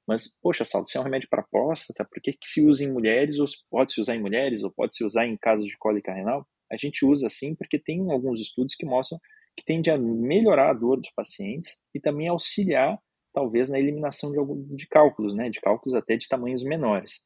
Mas, 0.07 0.39
poxa, 0.41 0.65
Saldo, 0.65 0.89
se 0.89 0.97
é 0.97 1.01
um 1.01 1.05
remédio 1.05 1.29
para 1.29 1.43
próstata, 1.43 2.05
por 2.05 2.21
que, 2.21 2.33
que 2.33 2.47
se 2.47 2.65
usa 2.65 2.85
em 2.85 2.93
mulheres, 2.93 3.39
ou 3.39 3.47
pode 3.71 3.93
se 3.93 4.01
usar 4.01 4.15
em 4.15 4.21
mulheres, 4.21 4.63
ou 4.63 4.71
pode 4.71 4.95
se 4.95 5.05
usar 5.05 5.27
em 5.27 5.37
casos 5.37 5.67
de 5.67 5.77
cólica 5.79 6.13
renal? 6.13 6.47
A 6.71 6.77
gente 6.77 7.05
usa 7.05 7.29
sim 7.29 7.55
porque 7.55 7.79
tem 7.79 8.11
alguns 8.11 8.41
estudos 8.41 8.75
que 8.75 8.85
mostram 8.85 9.19
que 9.57 9.65
tende 9.65 9.91
a 9.91 9.97
melhorar 9.97 10.71
a 10.71 10.75
dor 10.75 11.01
dos 11.01 11.11
pacientes 11.11 11.81
e 11.95 12.01
também 12.01 12.29
auxiliar, 12.29 12.99
talvez, 13.33 13.71
na 13.71 13.79
eliminação 13.79 14.33
de, 14.33 14.39
algum, 14.39 14.63
de 14.75 14.87
cálculos, 14.89 15.35
né, 15.35 15.49
de 15.49 15.61
cálculos 15.61 15.95
até 15.95 16.17
de 16.17 16.29
tamanhos 16.29 16.65
menores. 16.65 17.21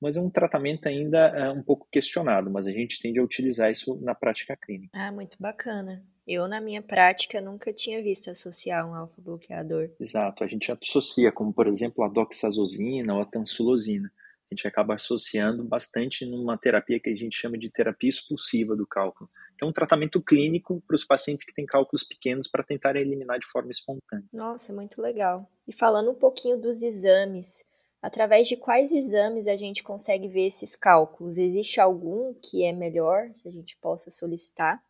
Mas 0.00 0.16
é 0.16 0.20
um 0.20 0.30
tratamento 0.30 0.88
ainda 0.88 1.28
é, 1.28 1.50
um 1.50 1.62
pouco 1.62 1.86
questionado, 1.92 2.50
mas 2.50 2.66
a 2.66 2.72
gente 2.72 3.00
tende 3.00 3.20
a 3.20 3.22
utilizar 3.22 3.70
isso 3.70 4.00
na 4.02 4.14
prática 4.14 4.56
clínica. 4.56 4.90
Ah, 4.94 5.12
muito 5.12 5.36
bacana. 5.38 6.04
Eu, 6.32 6.46
na 6.46 6.60
minha 6.60 6.80
prática, 6.80 7.40
nunca 7.40 7.72
tinha 7.72 8.00
visto 8.00 8.30
associar 8.30 8.88
um 8.88 8.94
alfa-bloqueador. 8.94 9.90
Exato, 9.98 10.44
a 10.44 10.46
gente 10.46 10.70
associa, 10.70 11.32
como 11.32 11.52
por 11.52 11.66
exemplo 11.66 12.04
a 12.04 12.08
doxazosina 12.08 13.12
ou 13.12 13.20
a 13.20 13.24
tansulosina. 13.24 14.08
A 14.48 14.54
gente 14.54 14.64
acaba 14.68 14.94
associando 14.94 15.64
bastante 15.64 16.24
numa 16.24 16.56
terapia 16.56 17.00
que 17.00 17.10
a 17.10 17.16
gente 17.16 17.36
chama 17.36 17.58
de 17.58 17.68
terapia 17.68 18.08
expulsiva 18.08 18.76
do 18.76 18.86
cálculo. 18.86 19.28
Que 19.58 19.64
é 19.64 19.68
um 19.68 19.72
tratamento 19.72 20.22
clínico 20.22 20.80
para 20.86 20.94
os 20.94 21.04
pacientes 21.04 21.44
que 21.44 21.52
têm 21.52 21.66
cálculos 21.66 22.04
pequenos 22.04 22.46
para 22.46 22.62
tentar 22.62 22.94
eliminar 22.94 23.40
de 23.40 23.48
forma 23.48 23.72
espontânea. 23.72 24.24
Nossa, 24.32 24.72
muito 24.72 25.02
legal. 25.02 25.50
E 25.66 25.72
falando 25.72 26.12
um 26.12 26.16
pouquinho 26.16 26.56
dos 26.56 26.84
exames, 26.84 27.64
através 28.00 28.46
de 28.46 28.56
quais 28.56 28.92
exames 28.92 29.48
a 29.48 29.56
gente 29.56 29.82
consegue 29.82 30.28
ver 30.28 30.46
esses 30.46 30.76
cálculos? 30.76 31.38
Existe 31.38 31.80
algum 31.80 32.32
que 32.34 32.62
é 32.62 32.72
melhor 32.72 33.30
que 33.42 33.48
a 33.48 33.50
gente 33.50 33.76
possa 33.78 34.10
solicitar? 34.10 34.80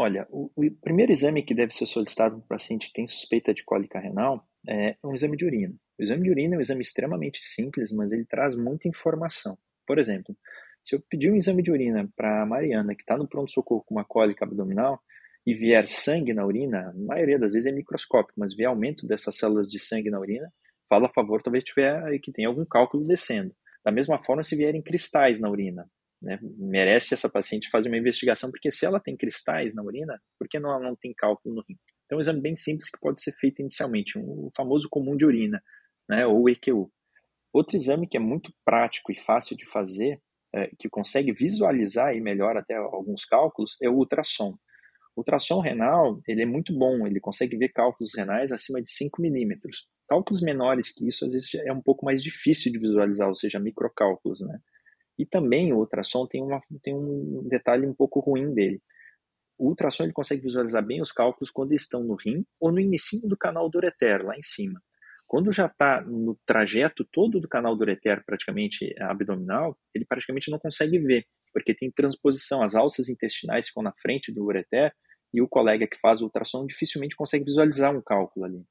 Olha, 0.00 0.28
o, 0.30 0.48
o 0.54 0.70
primeiro 0.80 1.10
exame 1.10 1.42
que 1.42 1.52
deve 1.52 1.74
ser 1.74 1.86
solicitado 1.86 2.36
para 2.36 2.44
o 2.44 2.48
paciente 2.48 2.86
que 2.86 2.92
tem 2.92 3.04
suspeita 3.04 3.52
de 3.52 3.64
cólica 3.64 3.98
renal 3.98 4.46
é 4.68 4.96
um 5.02 5.12
exame 5.12 5.36
de 5.36 5.44
urina. 5.44 5.74
O 5.98 6.02
exame 6.04 6.22
de 6.22 6.30
urina 6.30 6.54
é 6.54 6.58
um 6.58 6.60
exame 6.60 6.82
extremamente 6.82 7.40
simples, 7.42 7.90
mas 7.90 8.12
ele 8.12 8.24
traz 8.24 8.54
muita 8.54 8.86
informação. 8.86 9.58
Por 9.84 9.98
exemplo, 9.98 10.36
se 10.84 10.94
eu 10.94 11.00
pedir 11.10 11.32
um 11.32 11.34
exame 11.34 11.64
de 11.64 11.72
urina 11.72 12.08
para 12.14 12.42
a 12.42 12.46
Mariana, 12.46 12.94
que 12.94 13.02
está 13.02 13.16
no 13.16 13.26
pronto-socorro 13.26 13.82
com 13.82 13.96
uma 13.96 14.04
cólica 14.04 14.44
abdominal, 14.44 15.02
e 15.44 15.52
vier 15.52 15.88
sangue 15.88 16.32
na 16.32 16.46
urina, 16.46 16.92
na 16.94 17.06
maioria 17.06 17.38
das 17.38 17.52
vezes 17.52 17.66
é 17.66 17.72
microscópico, 17.74 18.38
mas 18.38 18.54
vier 18.54 18.68
aumento 18.68 19.04
dessas 19.04 19.36
células 19.36 19.68
de 19.68 19.80
sangue 19.80 20.10
na 20.10 20.20
urina, 20.20 20.52
fala 20.88 21.06
a 21.06 21.12
favor, 21.12 21.42
talvez 21.42 21.64
tiver 21.64 22.16
que 22.20 22.30
tem 22.30 22.44
algum 22.44 22.64
cálculo 22.64 23.02
descendo. 23.02 23.52
Da 23.84 23.90
mesma 23.90 24.20
forma, 24.20 24.44
se 24.44 24.54
vierem 24.54 24.80
cristais 24.80 25.40
na 25.40 25.50
urina, 25.50 25.90
né? 26.20 26.38
Merece 26.42 27.14
essa 27.14 27.28
paciente 27.28 27.70
fazer 27.70 27.88
uma 27.88 27.98
investigação, 27.98 28.50
porque 28.50 28.70
se 28.70 28.84
ela 28.84 29.00
tem 29.00 29.16
cristais 29.16 29.74
na 29.74 29.82
urina, 29.82 30.20
por 30.38 30.48
que 30.48 30.58
não, 30.58 30.70
ela 30.70 30.80
não 30.80 30.96
tem 30.96 31.14
cálculo 31.14 31.54
no 31.54 31.64
rim? 31.68 31.78
Então, 32.04 32.16
é 32.16 32.18
um 32.18 32.20
exame 32.20 32.40
bem 32.40 32.56
simples 32.56 32.90
que 32.90 32.98
pode 32.98 33.22
ser 33.22 33.32
feito 33.32 33.60
inicialmente, 33.60 34.18
um, 34.18 34.50
famoso 34.56 34.88
comum 34.88 35.16
de 35.16 35.26
urina, 35.26 35.62
né? 36.08 36.26
ou 36.26 36.48
EQU. 36.48 36.90
Outro 37.52 37.76
exame 37.76 38.08
que 38.08 38.16
é 38.16 38.20
muito 38.20 38.52
prático 38.64 39.12
e 39.12 39.16
fácil 39.16 39.56
de 39.56 39.66
fazer, 39.66 40.20
é, 40.54 40.70
que 40.78 40.88
consegue 40.88 41.32
visualizar 41.32 42.14
e 42.14 42.20
melhor 42.20 42.56
até 42.56 42.74
alguns 42.74 43.24
cálculos, 43.24 43.76
é 43.82 43.88
o 43.88 43.94
ultrassom. 43.94 44.54
O 45.14 45.20
ultrassom 45.20 45.60
renal 45.60 46.20
ele 46.26 46.42
é 46.42 46.46
muito 46.46 46.72
bom, 46.76 47.06
ele 47.06 47.20
consegue 47.20 47.56
ver 47.56 47.70
cálculos 47.70 48.14
renais 48.14 48.52
acima 48.52 48.80
de 48.80 48.90
5 48.90 49.20
milímetros. 49.20 49.88
Cálculos 50.08 50.40
menores 50.40 50.90
que 50.90 51.06
isso, 51.06 51.26
às 51.26 51.32
vezes, 51.34 51.52
é 51.54 51.72
um 51.72 51.82
pouco 51.82 52.06
mais 52.06 52.22
difícil 52.22 52.72
de 52.72 52.78
visualizar, 52.78 53.28
ou 53.28 53.34
seja, 53.34 53.58
microcálculos. 53.58 54.40
Né? 54.40 54.58
E 55.18 55.26
também 55.26 55.72
o 55.72 55.78
ultrassom 55.78 56.26
tem, 56.26 56.42
uma, 56.42 56.60
tem 56.82 56.94
um 56.94 57.46
detalhe 57.48 57.86
um 57.86 57.94
pouco 57.94 58.20
ruim 58.20 58.54
dele. 58.54 58.80
O 59.58 59.68
ultrassom 59.68 60.04
ele 60.04 60.12
consegue 60.12 60.42
visualizar 60.42 60.84
bem 60.84 61.02
os 61.02 61.10
cálculos 61.10 61.50
quando 61.50 61.72
estão 61.72 62.04
no 62.04 62.14
rim 62.14 62.46
ou 62.60 62.70
no 62.70 62.78
início 62.78 63.20
do 63.26 63.36
canal 63.36 63.68
do 63.68 63.78
ureter, 63.78 64.24
lá 64.24 64.36
em 64.36 64.42
cima. 64.42 64.80
Quando 65.26 65.52
já 65.52 65.66
está 65.66 66.00
no 66.00 66.38
trajeto 66.46 67.04
todo 67.12 67.40
do 67.40 67.48
canal 67.48 67.76
do 67.76 67.82
ureter, 67.82 68.24
praticamente 68.24 68.94
abdominal, 69.00 69.76
ele 69.94 70.06
praticamente 70.06 70.50
não 70.50 70.58
consegue 70.58 70.98
ver, 71.00 71.26
porque 71.52 71.74
tem 71.74 71.90
transposição. 71.90 72.62
As 72.62 72.74
alças 72.74 73.08
intestinais 73.08 73.68
ficam 73.68 73.82
na 73.82 73.92
frente 74.00 74.32
do 74.32 74.44
ureter 74.44 74.92
e 75.34 75.42
o 75.42 75.48
colega 75.48 75.86
que 75.86 75.98
faz 75.98 76.22
o 76.22 76.24
ultrassom 76.24 76.64
dificilmente 76.64 77.16
consegue 77.16 77.44
visualizar 77.44 77.94
um 77.94 78.00
cálculo 78.00 78.46
ali. 78.46 78.64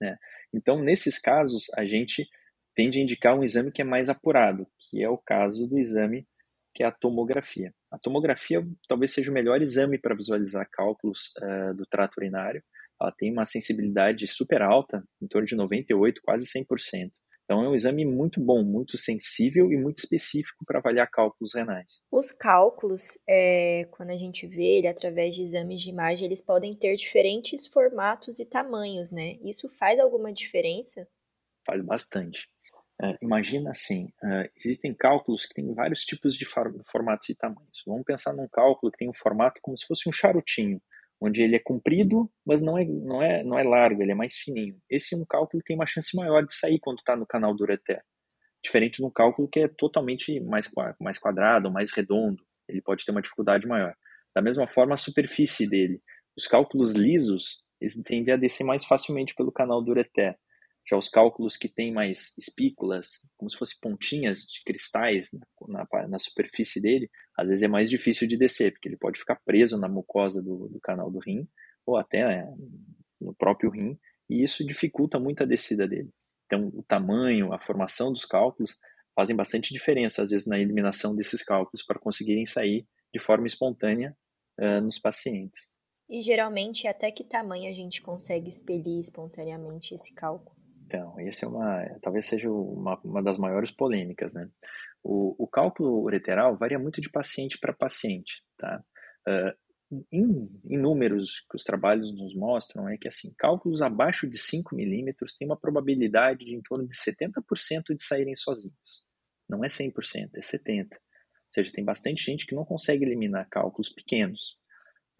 Né? 0.00 0.16
Então, 0.54 0.80
nesses 0.80 1.18
casos, 1.18 1.66
a 1.76 1.84
gente 1.84 2.28
tende 2.74 2.98
a 2.98 3.02
indicar 3.02 3.38
um 3.38 3.42
exame 3.42 3.72
que 3.72 3.82
é 3.82 3.84
mais 3.84 4.08
apurado, 4.08 4.66
que 4.78 5.02
é 5.02 5.08
o 5.08 5.18
caso 5.18 5.66
do 5.66 5.78
exame 5.78 6.26
que 6.74 6.82
é 6.82 6.86
a 6.86 6.90
tomografia. 6.90 7.74
A 7.90 7.98
tomografia 7.98 8.66
talvez 8.88 9.12
seja 9.12 9.30
o 9.30 9.34
melhor 9.34 9.60
exame 9.60 9.98
para 9.98 10.14
visualizar 10.14 10.66
cálculos 10.70 11.32
uh, 11.38 11.74
do 11.74 11.84
trato 11.86 12.16
urinário. 12.18 12.62
Ela 13.00 13.12
tem 13.12 13.30
uma 13.30 13.44
sensibilidade 13.44 14.26
super 14.26 14.62
alta, 14.62 15.04
em 15.20 15.26
torno 15.26 15.46
de 15.46 15.54
98, 15.56 16.22
quase 16.22 16.46
100%. 16.46 17.10
Então 17.44 17.62
é 17.64 17.68
um 17.68 17.74
exame 17.74 18.04
muito 18.04 18.40
bom, 18.40 18.62
muito 18.62 18.96
sensível 18.96 19.70
e 19.70 19.76
muito 19.76 19.98
específico 19.98 20.64
para 20.64 20.78
avaliar 20.78 21.10
cálculos 21.10 21.54
renais. 21.54 22.00
Os 22.10 22.30
cálculos, 22.30 23.18
é, 23.28 23.86
quando 23.90 24.10
a 24.10 24.16
gente 24.16 24.46
vê 24.46 24.78
ele 24.78 24.86
através 24.86 25.34
de 25.34 25.42
exames 25.42 25.80
de 25.80 25.90
imagem, 25.90 26.26
eles 26.26 26.40
podem 26.40 26.74
ter 26.74 26.94
diferentes 26.96 27.66
formatos 27.66 28.38
e 28.38 28.46
tamanhos, 28.46 29.10
né? 29.10 29.36
Isso 29.42 29.68
faz 29.68 29.98
alguma 29.98 30.32
diferença? 30.32 31.06
Faz 31.66 31.82
bastante. 31.82 32.48
Uh, 33.02 33.16
imagina 33.20 33.70
assim, 33.70 34.06
uh, 34.22 34.48
existem 34.56 34.94
cálculos 34.94 35.44
que 35.44 35.54
têm 35.54 35.74
vários 35.74 36.04
tipos 36.04 36.34
de 36.34 36.44
formatos 36.44 37.28
e 37.28 37.34
tamanhos. 37.34 37.82
Vamos 37.84 38.04
pensar 38.04 38.32
num 38.32 38.46
cálculo 38.46 38.92
que 38.92 38.98
tem 38.98 39.08
um 39.08 39.14
formato 39.14 39.60
como 39.60 39.76
se 39.76 39.84
fosse 39.84 40.08
um 40.08 40.12
charutinho 40.12 40.80
onde 41.20 41.40
ele 41.40 41.54
é 41.54 41.58
comprido, 41.58 42.28
mas 42.44 42.62
não 42.62 42.76
é, 42.76 42.84
não 42.84 43.22
é, 43.22 43.44
não 43.44 43.58
é 43.58 43.62
largo, 43.62 44.02
ele 44.02 44.10
é 44.10 44.14
mais 44.14 44.36
fininho. 44.36 44.76
Esse 44.90 45.14
é 45.14 45.18
um 45.18 45.24
cálculo 45.24 45.62
que 45.62 45.68
tem 45.68 45.76
uma 45.76 45.86
chance 45.86 46.16
maior 46.16 46.44
de 46.44 46.52
sair 46.52 46.80
quando 46.80 46.98
está 46.98 47.16
no 47.16 47.26
canal 47.26 47.54
do 47.54 47.62
ureter. 47.62 48.02
Diferente 48.62 48.96
de 48.96 49.04
um 49.04 49.10
cálculo 49.10 49.48
que 49.48 49.60
é 49.60 49.68
totalmente 49.68 50.40
mais, 50.40 50.68
mais 51.00 51.18
quadrado, 51.18 51.70
mais 51.70 51.92
redondo, 51.92 52.42
ele 52.68 52.82
pode 52.82 53.04
ter 53.04 53.12
uma 53.12 53.22
dificuldade 53.22 53.66
maior. 53.66 53.94
Da 54.34 54.42
mesma 54.42 54.66
forma, 54.66 54.94
a 54.94 54.96
superfície 54.96 55.68
dele. 55.68 56.00
Os 56.36 56.46
cálculos 56.46 56.92
lisos, 56.92 57.62
eles 57.80 57.94
tendem 58.02 58.34
a 58.34 58.36
descer 58.36 58.64
mais 58.64 58.84
facilmente 58.84 59.34
pelo 59.34 59.52
canal 59.52 59.82
do 59.82 59.90
ureter. 59.90 60.36
Já 60.88 60.96
os 60.96 61.08
cálculos 61.08 61.56
que 61.56 61.68
têm 61.68 61.92
mais 61.92 62.36
espículas, 62.36 63.28
como 63.36 63.50
se 63.50 63.56
fossem 63.56 63.78
pontinhas 63.80 64.40
de 64.40 64.62
cristais 64.64 65.30
na, 65.68 65.86
na, 66.08 66.18
superfície 66.18 66.80
dele, 66.80 67.08
às 67.36 67.48
vezes 67.48 67.62
é 67.62 67.68
mais 67.68 67.88
difícil 67.88 68.26
de 68.26 68.36
descer, 68.36 68.72
porque 68.72 68.88
ele 68.88 68.96
pode 68.96 69.18
ficar 69.18 69.36
preso 69.44 69.78
na 69.78 69.88
mucosa 69.88 70.42
do, 70.42 70.68
do 70.68 70.80
canal 70.80 71.10
do 71.10 71.20
rim, 71.20 71.48
ou 71.86 71.96
até 71.96 72.26
né, 72.26 72.54
no 73.20 73.34
próprio 73.34 73.70
rim, 73.70 73.98
e 74.28 74.42
isso 74.42 74.66
dificulta 74.66 75.20
muito 75.20 75.42
a 75.42 75.46
descida 75.46 75.86
dele. 75.86 76.10
Então, 76.46 76.68
o 76.74 76.82
tamanho, 76.82 77.52
a 77.52 77.58
formação 77.58 78.12
dos 78.12 78.24
cálculos 78.24 78.76
fazem 79.14 79.36
bastante 79.36 79.72
diferença, 79.72 80.22
às 80.22 80.30
vezes, 80.30 80.46
na 80.46 80.58
eliminação 80.58 81.14
desses 81.14 81.42
cálculos 81.42 81.84
para 81.84 81.98
conseguirem 81.98 82.44
sair 82.44 82.86
de 83.12 83.20
forma 83.20 83.46
espontânea 83.46 84.16
uh, 84.58 84.80
nos 84.80 84.98
pacientes. 84.98 85.70
E 86.08 86.20
geralmente, 86.20 86.86
até 86.86 87.10
que 87.10 87.24
tamanho 87.24 87.70
a 87.70 87.72
gente 87.72 88.02
consegue 88.02 88.48
expelir 88.48 88.98
espontaneamente 88.98 89.94
esse 89.94 90.14
cálculo? 90.14 90.61
Então, 90.84 91.18
esse 91.20 91.44
é 91.44 91.48
uma, 91.48 91.84
talvez 92.02 92.26
seja 92.26 92.50
uma, 92.50 92.98
uma 93.02 93.22
das 93.22 93.38
maiores 93.38 93.70
polêmicas, 93.70 94.34
né? 94.34 94.48
O, 95.02 95.44
o 95.44 95.48
cálculo 95.48 96.02
ureteral 96.02 96.56
varia 96.56 96.78
muito 96.78 97.00
de 97.00 97.10
paciente 97.10 97.58
para 97.58 97.72
paciente, 97.72 98.42
tá? 98.58 98.84
Uh, 99.26 100.02
em, 100.10 100.48
em, 100.64 100.78
números 100.78 101.44
que 101.50 101.56
os 101.56 101.64
trabalhos 101.64 102.14
nos 102.14 102.34
mostram 102.34 102.88
é 102.88 102.96
que 102.96 103.06
assim 103.06 103.34
cálculos 103.36 103.82
abaixo 103.82 104.26
de 104.26 104.38
5 104.38 104.74
milímetros 104.74 105.36
têm 105.36 105.46
uma 105.46 105.58
probabilidade 105.58 106.46
de 106.46 106.54
em 106.54 106.62
torno 106.62 106.88
de 106.88 106.94
70% 106.96 107.94
de 107.94 108.02
saírem 108.02 108.34
sozinhos. 108.34 109.02
Não 109.48 109.62
é 109.62 109.68
100%, 109.68 110.30
é 110.34 110.40
70%. 110.40 110.88
Ou 110.92 110.98
seja, 111.50 111.72
tem 111.72 111.84
bastante 111.84 112.24
gente 112.24 112.46
que 112.46 112.54
não 112.54 112.64
consegue 112.64 113.04
eliminar 113.04 113.46
cálculos 113.50 113.90
pequenos. 113.90 114.56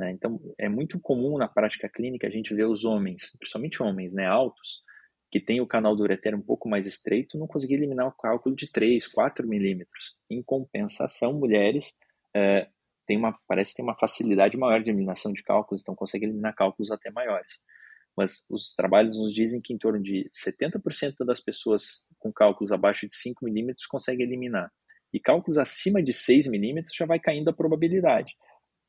Né? 0.00 0.12
Então, 0.12 0.40
é 0.58 0.68
muito 0.68 0.98
comum 0.98 1.36
na 1.36 1.46
prática 1.46 1.88
clínica 1.88 2.26
a 2.26 2.30
gente 2.30 2.54
ver 2.54 2.66
os 2.66 2.84
homens, 2.84 3.36
principalmente 3.38 3.82
homens 3.82 4.14
né, 4.14 4.26
altos, 4.26 4.82
que 5.32 5.40
tem 5.40 5.62
o 5.62 5.66
canal 5.66 5.96
do 5.96 6.02
ureter 6.02 6.34
um 6.34 6.42
pouco 6.42 6.68
mais 6.68 6.86
estreito, 6.86 7.38
não 7.38 7.46
conseguia 7.46 7.78
eliminar 7.78 8.06
o 8.06 8.12
cálculo 8.12 8.54
de 8.54 8.70
3, 8.70 9.08
4 9.08 9.48
milímetros. 9.48 10.14
Em 10.28 10.42
compensação, 10.42 11.32
mulheres 11.32 11.96
é, 12.36 12.68
tem 13.06 13.16
uma, 13.16 13.34
parece 13.48 13.74
ter 13.74 13.82
uma 13.82 13.98
facilidade 13.98 14.58
maior 14.58 14.82
de 14.82 14.90
eliminação 14.90 15.32
de 15.32 15.42
cálculos, 15.42 15.80
então 15.80 15.94
conseguem 15.94 16.28
eliminar 16.28 16.54
cálculos 16.54 16.92
até 16.92 17.10
maiores. 17.10 17.60
Mas 18.14 18.44
os 18.50 18.74
trabalhos 18.74 19.18
nos 19.18 19.32
dizem 19.32 19.62
que 19.62 19.72
em 19.72 19.78
torno 19.78 20.02
de 20.02 20.30
70% 20.34 21.24
das 21.24 21.40
pessoas 21.40 22.04
com 22.18 22.30
cálculos 22.30 22.70
abaixo 22.70 23.08
de 23.08 23.14
5 23.14 23.42
milímetros 23.42 23.86
conseguem 23.86 24.26
eliminar. 24.26 24.70
E 25.14 25.18
cálculos 25.18 25.56
acima 25.56 26.02
de 26.02 26.12
6 26.12 26.46
milímetros 26.48 26.94
já 26.94 27.06
vai 27.06 27.18
caindo 27.18 27.48
a 27.48 27.54
probabilidade. 27.54 28.34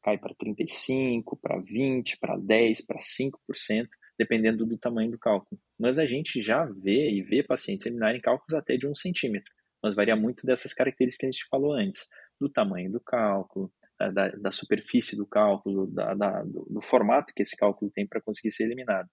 Cai 0.04 0.18
para 0.18 0.36
35, 0.36 1.38
para 1.38 1.58
20, 1.58 2.18
para 2.18 2.36
10, 2.36 2.82
para 2.86 3.00
5% 3.00 3.88
dependendo 4.18 4.66
do 4.66 4.78
tamanho 4.78 5.12
do 5.12 5.20
cálculo. 5.20 5.60
Mas 5.84 6.00
a 6.00 6.06
gente 6.06 6.42
já 6.42 6.64
vê 6.64 7.12
e 7.12 7.22
vê 7.22 7.44
pacientes 7.44 7.86
eliminarem 7.86 8.22
cálculos 8.22 8.54
até 8.54 8.78
de 8.78 8.88
um 8.88 8.96
centímetro, 8.96 9.54
mas 9.84 9.94
varia 9.94 10.16
muito 10.16 10.46
dessas 10.46 10.74
características 10.74 11.20
que 11.20 11.26
a 11.26 11.30
gente 11.30 11.48
falou 11.50 11.74
antes, 11.74 12.08
do 12.40 12.48
tamanho 12.48 12.90
do 12.90 13.02
cálculo, 13.02 13.70
da, 14.00 14.30
da 14.30 14.50
superfície 14.50 15.18
do 15.18 15.28
cálculo, 15.28 15.86
da, 15.88 16.14
da, 16.14 16.42
do, 16.44 16.66
do 16.70 16.80
formato 16.80 17.34
que 17.36 17.42
esse 17.42 17.58
cálculo 17.58 17.92
tem 17.92 18.08
para 18.08 18.22
conseguir 18.22 18.52
ser 18.52 18.64
eliminado. 18.64 19.10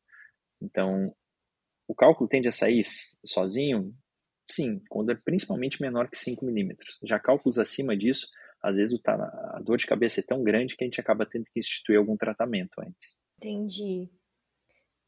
Então, 0.63 1.13
o 1.89 1.95
cálculo 1.95 2.29
tende 2.29 2.47
a 2.47 2.53
sair 2.53 2.85
sozinho? 3.27 3.93
Sim, 4.49 4.81
quando 4.89 5.11
é 5.11 5.17
principalmente 5.17 5.83
menor 5.83 6.09
que 6.09 6.17
5 6.17 6.45
milímetros. 6.45 7.01
Já 7.03 7.19
cálculos 7.19 7.59
acima 7.59 7.97
disso, 7.97 8.29
às 8.63 8.77
vezes 8.77 8.97
a 9.05 9.61
dor 9.61 9.77
de 9.77 9.89
cabeça 9.89 10.21
é 10.21 10.23
tão 10.23 10.45
grande 10.45 10.77
que 10.77 10.85
a 10.85 10.87
gente 10.87 11.01
acaba 11.01 11.27
tendo 11.27 11.47
que 11.47 11.59
instituir 11.59 11.99
algum 11.99 12.17
tratamento 12.17 12.81
antes. 12.81 13.19
Entendi. 13.39 14.09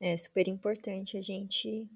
É 0.04 0.16
super 0.16 0.48
importante 0.48 1.16
a 1.16 1.20
gente 1.20 1.88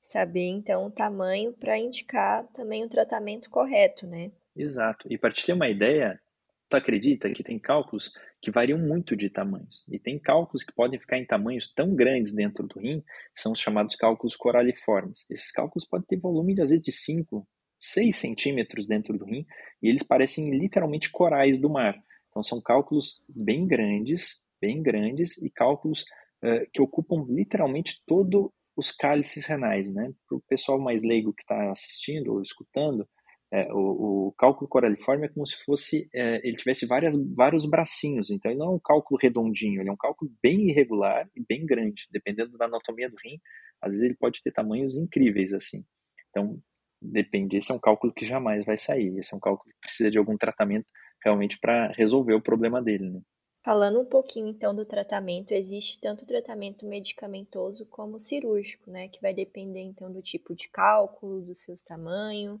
saber 0.00 0.48
então 0.48 0.86
o 0.86 0.90
tamanho 0.90 1.52
para 1.52 1.78
indicar 1.78 2.46
também 2.48 2.82
o 2.82 2.88
tratamento 2.88 3.50
correto, 3.50 4.06
né? 4.06 4.32
Exato. 4.56 5.06
E 5.12 5.18
para 5.18 5.30
te 5.30 5.44
ter 5.44 5.52
uma 5.52 5.68
ideia, 5.68 6.18
tu 6.66 6.76
acredita 6.78 7.30
que 7.30 7.44
tem 7.44 7.58
cálculos 7.58 8.10
que 8.40 8.50
variam 8.50 8.78
muito 8.78 9.14
de 9.14 9.28
tamanhos. 9.28 9.84
E 9.90 9.98
tem 9.98 10.18
cálculos 10.18 10.64
que 10.64 10.74
podem 10.74 10.98
ficar 10.98 11.18
em 11.18 11.26
tamanhos 11.26 11.68
tão 11.68 11.94
grandes 11.94 12.32
dentro 12.32 12.66
do 12.66 12.80
rim, 12.80 13.04
são 13.34 13.52
os 13.52 13.58
chamados 13.58 13.94
cálculos 13.96 14.34
coraliformes. 14.34 15.30
Esses 15.30 15.52
cálculos 15.52 15.84
podem 15.84 16.06
ter 16.06 16.16
volume, 16.16 16.54
às 16.54 16.70
vezes, 16.70 16.82
de 16.82 16.90
5, 16.90 17.46
6 17.78 18.16
centímetros 18.16 18.86
dentro 18.86 19.18
do 19.18 19.26
rim, 19.26 19.44
e 19.82 19.90
eles 19.90 20.02
parecem 20.02 20.48
literalmente 20.58 21.10
corais 21.10 21.58
do 21.58 21.68
mar. 21.68 22.02
Então, 22.30 22.42
são 22.42 22.62
cálculos 22.62 23.22
bem 23.28 23.66
grandes, 23.66 24.42
bem 24.58 24.82
grandes, 24.82 25.36
e 25.36 25.50
cálculos 25.50 26.06
uh, 26.44 26.70
que 26.72 26.82
ocupam 26.82 27.24
literalmente 27.28 28.02
todo 28.06 28.52
os 28.76 28.90
cálices 28.90 29.44
renais, 29.44 29.92
né? 29.92 30.12
Para 30.28 30.38
o 30.38 30.42
pessoal 30.48 30.80
mais 30.80 31.02
leigo 31.02 31.34
que 31.34 31.42
está 31.42 31.70
assistindo 31.70 32.32
ou 32.32 32.40
escutando, 32.40 33.06
é, 33.52 33.66
o, 33.72 34.28
o, 34.28 34.32
cálculo 34.38 34.68
coraliforme 34.68 35.26
é 35.26 35.28
como 35.28 35.44
se 35.44 35.56
fosse 35.64 36.08
é, 36.14 36.40
ele 36.46 36.56
tivesse 36.56 36.86
várias, 36.86 37.16
vários 37.36 37.66
bracinhos, 37.66 38.30
então 38.30 38.48
ele 38.50 38.60
não 38.60 38.68
é 38.68 38.74
um 38.76 38.80
cálculo 38.82 39.18
redondinho, 39.20 39.80
ele 39.80 39.88
é 39.88 39.92
um 39.92 39.96
cálculo 39.96 40.30
bem 40.40 40.68
irregular 40.68 41.28
e 41.34 41.44
bem 41.48 41.66
grande, 41.66 42.06
dependendo 42.12 42.56
da 42.56 42.66
anatomia 42.66 43.10
do 43.10 43.16
rim, 43.16 43.40
às 43.82 43.92
vezes 43.92 44.04
ele 44.04 44.16
pode 44.16 44.40
ter 44.40 44.52
tamanhos 44.52 44.96
incríveis 44.96 45.52
assim. 45.52 45.84
Então 46.28 46.60
depende, 47.02 47.56
esse 47.56 47.72
é 47.72 47.74
um 47.74 47.80
cálculo 47.80 48.12
que 48.14 48.24
jamais 48.24 48.64
vai 48.64 48.76
sair, 48.76 49.18
esse 49.18 49.34
é 49.34 49.36
um 49.36 49.40
cálculo 49.40 49.68
que 49.68 49.80
precisa 49.80 50.10
de 50.12 50.18
algum 50.18 50.36
tratamento 50.36 50.86
realmente 51.24 51.58
para 51.58 51.88
resolver 51.96 52.34
o 52.34 52.42
problema 52.42 52.80
dele. 52.80 53.10
Né? 53.10 53.20
Falando 53.62 54.00
um 54.00 54.04
pouquinho 54.06 54.46
então 54.46 54.74
do 54.74 54.86
tratamento, 54.86 55.52
existe 55.52 56.00
tanto 56.00 56.24
tratamento 56.24 56.86
medicamentoso 56.86 57.84
como 57.86 58.18
cirúrgico, 58.18 58.90
né? 58.90 59.08
Que 59.08 59.20
vai 59.20 59.34
depender 59.34 59.82
então 59.82 60.10
do 60.10 60.22
tipo 60.22 60.54
de 60.54 60.68
cálculo, 60.68 61.42
do 61.42 61.54
seu 61.54 61.76
tamanho. 61.84 62.60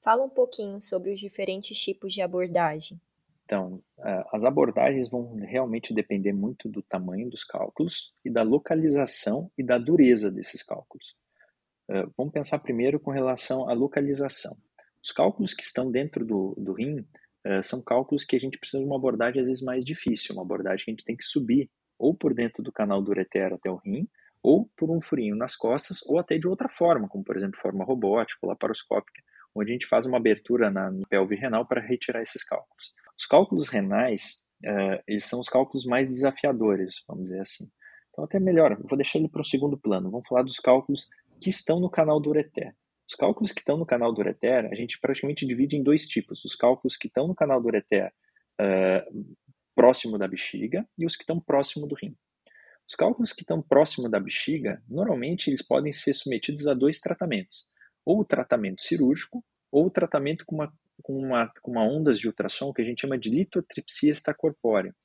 Fala 0.00 0.24
um 0.24 0.28
pouquinho 0.28 0.80
sobre 0.80 1.12
os 1.12 1.20
diferentes 1.20 1.78
tipos 1.78 2.12
de 2.12 2.22
abordagem. 2.22 3.00
Então, 3.44 3.80
as 4.32 4.44
abordagens 4.44 5.08
vão 5.08 5.36
realmente 5.36 5.94
depender 5.94 6.32
muito 6.32 6.68
do 6.68 6.82
tamanho 6.82 7.30
dos 7.30 7.44
cálculos 7.44 8.12
e 8.24 8.30
da 8.30 8.42
localização 8.42 9.50
e 9.56 9.62
da 9.62 9.78
dureza 9.78 10.30
desses 10.30 10.62
cálculos. 10.62 11.14
Vamos 12.16 12.32
pensar 12.32 12.58
primeiro 12.60 12.98
com 12.98 13.10
relação 13.10 13.68
à 13.68 13.74
localização. 13.74 14.56
Os 15.04 15.12
cálculos 15.12 15.54
que 15.54 15.62
estão 15.62 15.90
dentro 15.90 16.24
do, 16.24 16.54
do 16.56 16.72
rim 16.72 17.06
são 17.62 17.82
cálculos 17.82 18.24
que 18.24 18.36
a 18.36 18.38
gente 18.38 18.58
precisa 18.58 18.82
de 18.82 18.86
uma 18.86 18.96
abordagem 18.96 19.40
às 19.40 19.48
vezes 19.48 19.62
mais 19.62 19.84
difícil, 19.84 20.34
uma 20.34 20.42
abordagem 20.42 20.84
que 20.84 20.90
a 20.90 20.92
gente 20.92 21.04
tem 21.04 21.16
que 21.16 21.24
subir 21.24 21.68
ou 21.98 22.14
por 22.14 22.34
dentro 22.34 22.62
do 22.62 22.72
canal 22.72 23.00
do 23.00 23.10
ureter 23.10 23.52
até 23.52 23.70
o 23.70 23.76
rim, 23.76 24.08
ou 24.42 24.68
por 24.76 24.90
um 24.90 25.00
furinho 25.00 25.36
nas 25.36 25.54
costas, 25.54 26.02
ou 26.06 26.18
até 26.18 26.36
de 26.36 26.48
outra 26.48 26.68
forma, 26.68 27.08
como 27.08 27.22
por 27.22 27.36
exemplo 27.36 27.60
forma 27.60 27.84
robótica 27.84 28.40
ou 28.42 28.48
laparoscópica, 28.48 29.22
onde 29.54 29.70
a 29.70 29.72
gente 29.74 29.86
faz 29.86 30.04
uma 30.04 30.16
abertura 30.16 30.70
na, 30.70 30.90
pelve 31.08 31.36
renal 31.36 31.66
para 31.66 31.80
retirar 31.80 32.22
esses 32.22 32.42
cálculos. 32.42 32.92
Os 33.16 33.24
cálculos 33.24 33.68
renais, 33.68 34.42
uh, 34.64 35.00
eles 35.06 35.24
são 35.24 35.38
os 35.38 35.48
cálculos 35.48 35.84
mais 35.84 36.08
desafiadores, 36.08 36.96
vamos 37.06 37.24
dizer 37.24 37.40
assim. 37.40 37.70
Então 38.10 38.24
até 38.24 38.40
melhor, 38.40 38.76
vou 38.82 38.96
deixar 38.96 39.18
ele 39.18 39.28
para 39.28 39.42
o 39.42 39.44
segundo 39.44 39.78
plano, 39.78 40.10
vamos 40.10 40.26
falar 40.26 40.42
dos 40.42 40.58
cálculos 40.58 41.08
que 41.40 41.50
estão 41.50 41.78
no 41.78 41.90
canal 41.90 42.20
do 42.20 42.30
ureter. 42.30 42.74
Os 43.12 43.16
cálculos 43.16 43.52
que 43.52 43.60
estão 43.60 43.76
no 43.76 43.84
canal 43.84 44.10
do 44.10 44.22
ureter, 44.22 44.64
a 44.72 44.74
gente 44.74 44.98
praticamente 44.98 45.44
divide 45.44 45.76
em 45.76 45.82
dois 45.82 46.06
tipos. 46.06 46.42
Os 46.46 46.54
cálculos 46.54 46.96
que 46.96 47.08
estão 47.08 47.28
no 47.28 47.34
canal 47.34 47.60
do 47.60 47.66
ureter 47.66 48.10
uh, 48.58 49.36
próximo 49.74 50.16
da 50.16 50.26
bexiga 50.26 50.88
e 50.96 51.04
os 51.04 51.14
que 51.14 51.22
estão 51.22 51.38
próximo 51.38 51.86
do 51.86 51.94
rim. 51.94 52.16
Os 52.88 52.94
cálculos 52.94 53.34
que 53.34 53.42
estão 53.42 53.60
próximo 53.60 54.08
da 54.08 54.18
bexiga, 54.18 54.82
normalmente 54.88 55.50
eles 55.50 55.60
podem 55.60 55.92
ser 55.92 56.14
submetidos 56.14 56.66
a 56.66 56.72
dois 56.72 57.00
tratamentos. 57.00 57.68
Ou 58.02 58.20
o 58.20 58.24
tratamento 58.24 58.80
cirúrgico, 58.80 59.44
ou 59.70 59.88
o 59.88 59.90
tratamento 59.90 60.46
com 60.46 60.54
uma, 60.54 60.72
com 61.02 61.12
uma, 61.12 61.52
com 61.60 61.70
uma 61.70 61.84
ondas 61.84 62.18
de 62.18 62.26
ultrassom 62.26 62.72
que 62.72 62.80
a 62.80 62.84
gente 62.84 63.02
chama 63.02 63.18
de 63.18 63.28
litotripsia 63.28 64.10
extracorpórea. 64.10 64.96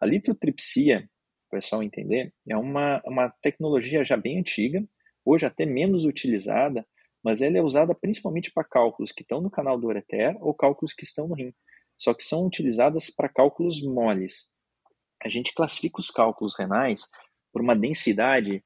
A 0.00 0.06
litotripsia, 0.06 1.08
o 1.46 1.50
pessoal 1.54 1.84
entender, 1.84 2.34
é 2.48 2.56
uma, 2.56 3.00
uma 3.04 3.32
tecnologia 3.40 4.04
já 4.04 4.16
bem 4.16 4.40
antiga, 4.40 4.84
hoje 5.24 5.46
até 5.46 5.64
menos 5.64 6.04
utilizada, 6.04 6.84
mas 7.24 7.40
ela 7.40 7.56
é 7.56 7.62
usada 7.62 7.94
principalmente 7.94 8.52
para 8.52 8.62
cálculos 8.62 9.10
que 9.10 9.22
estão 9.22 9.40
no 9.40 9.50
canal 9.50 9.80
do 9.80 9.86
ureter 9.86 10.36
ou 10.40 10.52
cálculos 10.52 10.92
que 10.92 11.04
estão 11.04 11.26
no 11.26 11.34
rim, 11.34 11.54
só 11.96 12.12
que 12.12 12.22
são 12.22 12.46
utilizadas 12.46 13.08
para 13.08 13.28
cálculos 13.28 13.82
moles. 13.82 14.52
A 15.22 15.28
gente 15.28 15.54
classifica 15.54 15.98
os 15.98 16.10
cálculos 16.10 16.54
renais 16.56 17.08
por 17.50 17.62
uma 17.62 17.74
densidade 17.74 18.62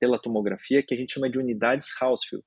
pela 0.00 0.18
tomografia 0.18 0.82
que 0.82 0.94
a 0.94 0.96
gente 0.96 1.12
chama 1.12 1.30
de 1.30 1.38
unidades 1.38 1.88
Hounsfield. 2.00 2.44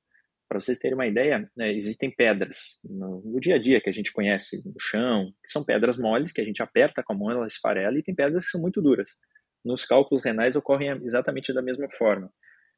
Para 0.48 0.60
vocês 0.60 0.78
terem 0.78 0.96
uma 0.96 1.08
ideia, 1.08 1.50
né, 1.56 1.74
existem 1.74 2.12
pedras 2.12 2.80
no, 2.84 3.22
no, 3.22 3.40
dia 3.40 3.56
a 3.56 3.60
dia 3.60 3.82
que 3.82 3.90
a 3.90 3.94
gente 3.94 4.12
conhece 4.12 4.62
no 4.66 4.80
chão, 4.80 5.32
que 5.44 5.50
são 5.50 5.64
pedras 5.64 5.98
moles 5.98 6.32
que 6.32 6.42
a 6.42 6.44
gente 6.44 6.62
aperta 6.62 7.02
com 7.04 7.14
a 7.14 7.16
mão, 7.16 7.32
ela 7.32 7.48
esfarela, 7.48 7.98
e 7.98 8.04
tem 8.04 8.14
pedras 8.14 8.46
que 8.46 8.52
são 8.52 8.62
muito 8.62 8.82
duras. 8.82 9.16
Nos 9.64 9.86
cálculos 9.86 10.24
renais 10.24 10.56
ocorrem 10.56 10.90
exatamente 11.04 11.52
da 11.54 11.62
mesma 11.62 11.90
forma. 11.90 12.32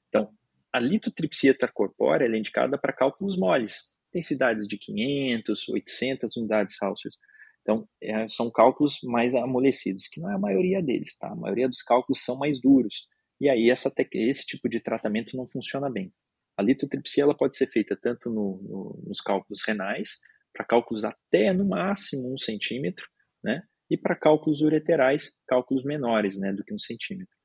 Então, 0.08 0.32
a 0.78 0.80
litotripsia 0.80 1.52
extracorpórea 1.52 2.28
é 2.28 2.38
indicada 2.38 2.78
para 2.78 2.94
cálculos 2.94 3.36
moles, 3.36 3.94
densidades 4.14 4.68
de 4.68 4.78
500, 4.78 5.70
800 5.70 6.38
unidades 6.38 6.80
Hounsfield. 6.80 7.18
Então, 7.62 7.90
é, 8.02 8.30
são 8.30 8.52
cálculos 8.52 9.00
mais 9.04 9.34
amolecidos, 9.34 10.08
que 10.08 10.22
não 10.22 10.32
é 10.32 10.36
a 10.36 10.40
maioria 10.40 10.82
deles, 10.82 11.18
tá? 11.18 11.30
A 11.30 11.36
maioria 11.36 11.68
dos 11.68 11.82
cálculos 11.82 12.24
são 12.24 12.38
mais 12.38 12.62
duros. 12.62 13.08
E 13.42 13.50
aí 13.50 13.72
essa, 13.72 13.92
esse 14.14 14.46
tipo 14.46 14.70
de 14.70 14.80
tratamento 14.80 15.36
não 15.36 15.48
funciona 15.48 15.90
bem. 15.90 16.14
A 16.56 16.62
litotripsia 16.62 17.24
ela 17.24 17.36
pode 17.36 17.58
ser 17.58 17.68
feita 17.68 17.98
tanto 18.00 18.30
no, 18.30 18.62
no, 18.62 19.04
nos 19.08 19.20
cálculos 19.20 19.64
renais, 19.66 20.20
para 20.54 20.64
cálculos 20.64 21.04
até 21.04 21.54
no 21.54 21.68
máximo 21.68 22.32
um 22.32 22.38
centímetro, 22.38 23.06
né? 23.44 23.64
E 23.90 23.98
para 23.98 24.16
cálculos 24.16 24.62
ureterais, 24.62 25.36
cálculos 25.48 25.84
menores, 25.84 26.38
né, 26.38 26.54
do 26.54 26.64
que 26.64 26.74
um 26.74 26.80
centímetro. 26.80 27.37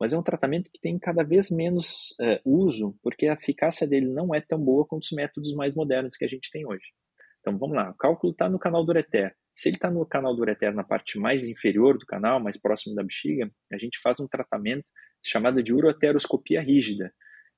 Mas 0.00 0.12
é 0.12 0.18
um 0.18 0.22
tratamento 0.22 0.70
que 0.72 0.80
tem 0.80 0.98
cada 0.98 1.24
vez 1.24 1.50
menos 1.50 2.14
uh, 2.20 2.40
uso, 2.44 2.96
porque 3.02 3.26
a 3.26 3.32
eficácia 3.32 3.86
dele 3.86 4.06
não 4.06 4.34
é 4.34 4.40
tão 4.40 4.58
boa 4.58 4.86
quanto 4.86 5.02
os 5.04 5.12
métodos 5.12 5.52
mais 5.54 5.74
modernos 5.74 6.16
que 6.16 6.24
a 6.24 6.28
gente 6.28 6.50
tem 6.50 6.66
hoje. 6.66 6.92
Então 7.40 7.58
vamos 7.58 7.76
lá, 7.76 7.90
o 7.90 7.94
cálculo 7.94 8.32
está 8.32 8.48
no 8.48 8.58
canal 8.58 8.84
do 8.84 8.90
ureter. 8.90 9.34
Se 9.54 9.68
ele 9.68 9.76
está 9.76 9.90
no 9.90 10.06
canal 10.06 10.36
do 10.36 10.40
ureter, 10.40 10.72
na 10.72 10.84
parte 10.84 11.18
mais 11.18 11.44
inferior 11.44 11.98
do 11.98 12.06
canal, 12.06 12.38
mais 12.38 12.56
próximo 12.56 12.94
da 12.94 13.02
bexiga, 13.02 13.50
a 13.72 13.78
gente 13.78 13.98
faz 14.00 14.20
um 14.20 14.28
tratamento 14.28 14.84
chamado 15.24 15.62
de 15.62 15.72
uroteroscopia 15.72 16.60
rígida. 16.60 17.12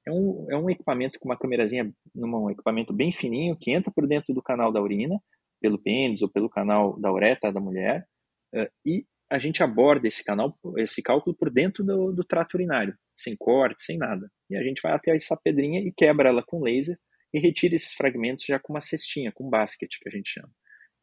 É 0.06 0.10
um, 0.10 0.46
é 0.50 0.56
um 0.56 0.70
equipamento 0.70 1.18
com 1.18 1.28
uma 1.28 1.36
câmerazinha, 1.36 1.92
um 2.14 2.50
equipamento 2.50 2.92
bem 2.92 3.12
fininho, 3.12 3.54
que 3.54 3.70
entra 3.70 3.92
por 3.94 4.06
dentro 4.06 4.32
do 4.32 4.42
canal 4.42 4.72
da 4.72 4.80
urina, 4.80 5.20
pelo 5.60 5.78
pênis 5.78 6.22
ou 6.22 6.30
pelo 6.30 6.48
canal 6.48 6.98
da 6.98 7.12
uretra 7.12 7.52
da 7.52 7.60
mulher, 7.60 8.06
uh, 8.54 8.66
e 8.84 9.04
a 9.30 9.38
gente 9.38 9.62
aborda 9.62 10.08
esse 10.08 10.24
canal, 10.24 10.58
esse 10.76 11.00
cálculo 11.00 11.36
por 11.36 11.50
dentro 11.50 11.84
do, 11.84 12.12
do 12.12 12.24
trato 12.24 12.54
urinário, 12.54 12.98
sem 13.16 13.36
corte, 13.36 13.84
sem 13.84 13.96
nada. 13.96 14.30
E 14.48 14.56
a 14.56 14.62
gente 14.62 14.82
vai 14.82 14.92
até 14.92 15.14
essa 15.14 15.36
pedrinha 15.36 15.80
e 15.80 15.92
quebra 15.92 16.28
ela 16.28 16.42
com 16.42 16.62
laser 16.62 16.98
e 17.32 17.38
retira 17.38 17.76
esses 17.76 17.92
fragmentos 17.92 18.44
já 18.44 18.58
com 18.58 18.72
uma 18.72 18.80
cestinha, 18.80 19.30
com 19.30 19.46
um 19.46 19.50
basket, 19.50 19.90
que 20.00 20.08
a 20.08 20.12
gente 20.12 20.28
chama. 20.30 20.50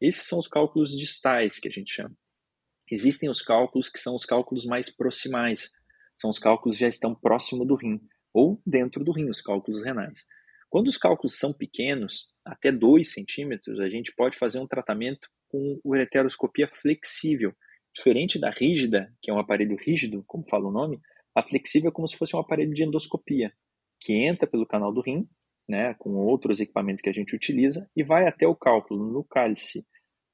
Esses 0.00 0.22
são 0.22 0.38
os 0.38 0.46
cálculos 0.46 0.96
distais 0.96 1.58
que 1.58 1.68
a 1.68 1.70
gente 1.70 1.92
chama. 1.92 2.14
Existem 2.90 3.28
os 3.28 3.40
cálculos 3.40 3.88
que 3.88 3.98
são 3.98 4.14
os 4.14 4.24
cálculos 4.24 4.64
mais 4.64 4.90
proximais, 4.90 5.70
são 6.16 6.30
os 6.30 6.38
cálculos 6.38 6.76
que 6.76 6.82
já 6.82 6.88
estão 6.88 7.14
próximo 7.14 7.64
do 7.64 7.74
rim, 7.74 8.00
ou 8.32 8.60
dentro 8.66 9.02
do 9.02 9.12
rim, 9.12 9.28
os 9.28 9.40
cálculos 9.40 9.82
renais. 9.82 10.26
Quando 10.70 10.88
os 10.88 10.98
cálculos 10.98 11.38
são 11.38 11.52
pequenos, 11.52 12.28
até 12.44 12.70
2 12.70 13.10
centímetros, 13.10 13.80
a 13.80 13.88
gente 13.88 14.12
pode 14.14 14.38
fazer 14.38 14.58
um 14.58 14.66
tratamento 14.66 15.28
com 15.48 15.80
ureteroscopia 15.84 16.68
flexível. 16.68 17.54
Diferente 17.98 18.38
da 18.38 18.48
rígida, 18.48 19.12
que 19.20 19.28
é 19.28 19.34
um 19.34 19.40
aparelho 19.40 19.76
rígido, 19.76 20.22
como 20.24 20.48
fala 20.48 20.68
o 20.68 20.70
nome, 20.70 21.00
a 21.34 21.42
flexível 21.42 21.90
é 21.90 21.92
como 21.92 22.06
se 22.06 22.16
fosse 22.16 22.36
um 22.36 22.38
aparelho 22.38 22.72
de 22.72 22.84
endoscopia, 22.84 23.52
que 24.00 24.12
entra 24.12 24.46
pelo 24.46 24.64
canal 24.64 24.92
do 24.92 25.00
rim 25.00 25.28
né, 25.68 25.94
com 25.98 26.10
outros 26.14 26.60
equipamentos 26.60 27.02
que 27.02 27.10
a 27.10 27.12
gente 27.12 27.34
utiliza, 27.34 27.90
e 27.96 28.04
vai 28.04 28.28
até 28.28 28.46
o 28.46 28.54
cálculo 28.54 29.12
no 29.12 29.24
cálice 29.24 29.84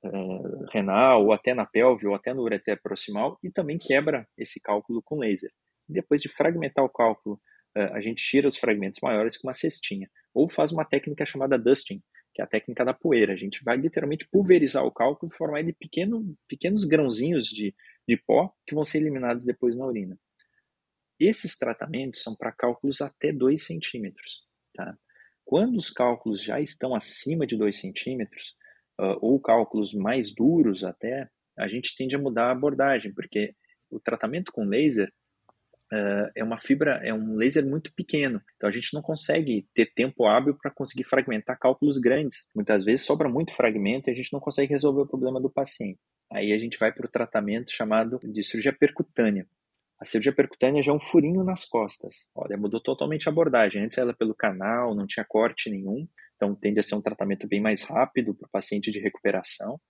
uh, 0.05 0.67
renal, 0.73 1.25
ou 1.25 1.33
até 1.33 1.55
na 1.55 1.65
pelve, 1.65 2.07
ou 2.07 2.15
até 2.15 2.35
no 2.35 2.43
ureter 2.43 2.79
proximal, 2.83 3.39
e 3.43 3.51
também 3.51 3.79
quebra 3.79 4.29
esse 4.37 4.61
cálculo 4.61 5.03
com 5.03 5.19
laser. 5.19 5.51
Depois 5.89 6.21
de 6.21 6.29
fragmentar 6.29 6.85
o 6.85 6.91
cálculo, 6.91 7.41
uh, 7.77 7.95
a 7.95 8.01
gente 8.03 8.23
tira 8.23 8.47
os 8.47 8.59
fragmentos 8.59 9.01
maiores 9.03 9.39
com 9.39 9.49
uma 9.49 9.55
cestinha, 9.55 10.07
ou 10.35 10.51
faz 10.51 10.71
uma 10.71 10.85
técnica 10.85 11.25
chamada 11.25 11.59
dusting, 11.59 12.03
que 12.35 12.43
é 12.43 12.45
a 12.45 12.49
técnica 12.49 12.85
da 12.85 12.93
poeira. 12.93 13.33
A 13.33 13.37
gente 13.37 13.63
vai 13.63 13.77
literalmente 13.77 14.27
pulverizar 14.29 14.85
o 14.85 14.91
cálculo 14.91 15.31
e 15.33 15.37
formar 15.37 15.61
ele 15.61 15.73
pequeno, 15.73 16.37
pequenos 16.49 16.85
grãozinhos 16.85 17.47
de, 17.47 17.75
de 18.07 18.17
pó 18.17 18.53
que 18.67 18.75
vão 18.75 18.85
ser 18.85 18.99
eliminados 18.99 19.45
depois 19.45 19.77
na 19.77 19.87
urina. 19.87 20.19
Esses 21.19 21.57
tratamentos 21.57 22.23
são 22.23 22.35
para 22.35 22.51
cálculos 22.51 23.01
até 23.01 23.33
2 23.33 23.63
centímetros. 23.63 24.45
Tá? 24.75 24.99
Quando 25.45 25.77
os 25.77 25.91
cálculos 25.91 26.43
já 26.43 26.61
estão 26.61 26.95
acima 26.95 27.47
de 27.47 27.57
2 27.57 27.77
centímetros, 27.77 28.57
uh, 29.01 29.17
ou 29.21 29.41
cálculos 29.41 29.95
mais 29.95 30.35
duros 30.35 30.83
até, 30.83 31.31
a 31.57 31.69
gente 31.69 31.95
tende 31.97 32.17
a 32.17 32.19
mudar 32.19 32.49
a 32.49 32.53
abordagem, 32.53 33.13
porque 33.15 33.55
o 33.91 34.01
tratamento 34.01 34.51
com 34.53 34.65
laser 34.65 35.13
uh, 35.95 36.31
é 36.35 36.43
uma 36.43 36.59
fibra, 36.59 37.01
é 37.05 37.15
um 37.15 37.37
laser 37.37 37.65
muito 37.65 37.93
pequeno, 37.95 38.43
então 38.57 38.69
a 38.69 38.73
gente 38.73 38.93
não 38.93 39.01
consegue 39.01 39.69
ter 39.73 39.87
tempo 39.87 40.27
hábil 40.27 40.57
para 40.61 40.71
conseguir 40.71 41.05
fragmentar 41.05 41.59
cálculos 41.59 41.99
grandes. 41.99 42.49
Muitas 42.55 42.85
vezes 42.85 43.07
sobra 43.07 43.29
muito 43.29 43.55
fragmento 43.55 44.11
e 44.11 44.13
a 44.13 44.15
gente 44.15 44.33
não 44.33 44.41
consegue 44.41 44.73
resolver 44.73 45.03
o 45.03 45.07
problema 45.07 45.41
do 45.41 45.51
paciente. 45.51 46.01
Aí 46.33 46.53
a 46.53 46.59
gente 46.59 46.79
vai 46.79 46.93
para 46.93 47.07
o 47.07 47.11
tratamento 47.11 47.71
chamado 47.71 48.19
de 48.23 48.43
cirurgia 48.43 48.73
percutânea. 48.73 49.47
A 50.01 50.05
cirurgia 50.05 50.35
percutânea 50.35 50.83
já 50.83 50.91
é 50.91 50.95
um 50.95 51.01
furinho 51.01 51.45
nas 51.45 51.65
costas. 51.65 52.29
Olha, 52.35 52.57
mudou 52.57 52.81
totalmente 52.81 53.29
a 53.29 53.33
abordagem. 53.33 53.85
Antes 53.85 53.97
ela 53.99 54.13
pelo 54.13 54.35
canal, 54.35 54.95
não 54.95 55.07
tinha 55.07 55.25
corte 55.25 55.71
nenhum, 55.71 56.09
então 56.35 56.55
tende 56.55 56.81
a 56.81 56.83
ser 56.83 56.97
um 56.97 57.01
tratamento 57.01 57.47
bem 57.47 57.61
mais 57.61 57.83
rápido 57.83 58.35
para 58.35 58.47
o 58.47 58.51
paciente 58.51 58.91
de 58.91 58.99
recuperação, 58.99 59.81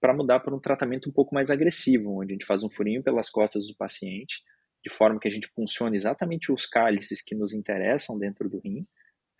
para 0.00 0.14
mudar 0.14 0.40
para 0.40 0.54
um 0.54 0.60
tratamento 0.60 1.08
um 1.10 1.12
pouco 1.12 1.34
mais 1.34 1.50
agressivo, 1.50 2.20
onde 2.20 2.32
a 2.32 2.34
gente 2.34 2.46
faz 2.46 2.62
um 2.62 2.70
furinho 2.70 3.02
pelas 3.02 3.28
costas 3.28 3.66
do 3.66 3.74
paciente, 3.76 4.36
de 4.84 4.92
forma 4.92 5.18
que 5.18 5.28
a 5.28 5.30
gente 5.30 5.48
funcione 5.54 5.96
exatamente 5.96 6.52
os 6.52 6.66
cálices 6.66 7.22
que 7.22 7.34
nos 7.34 7.52
interessam 7.52 8.18
dentro 8.18 8.48
do 8.48 8.58
rim. 8.58 8.86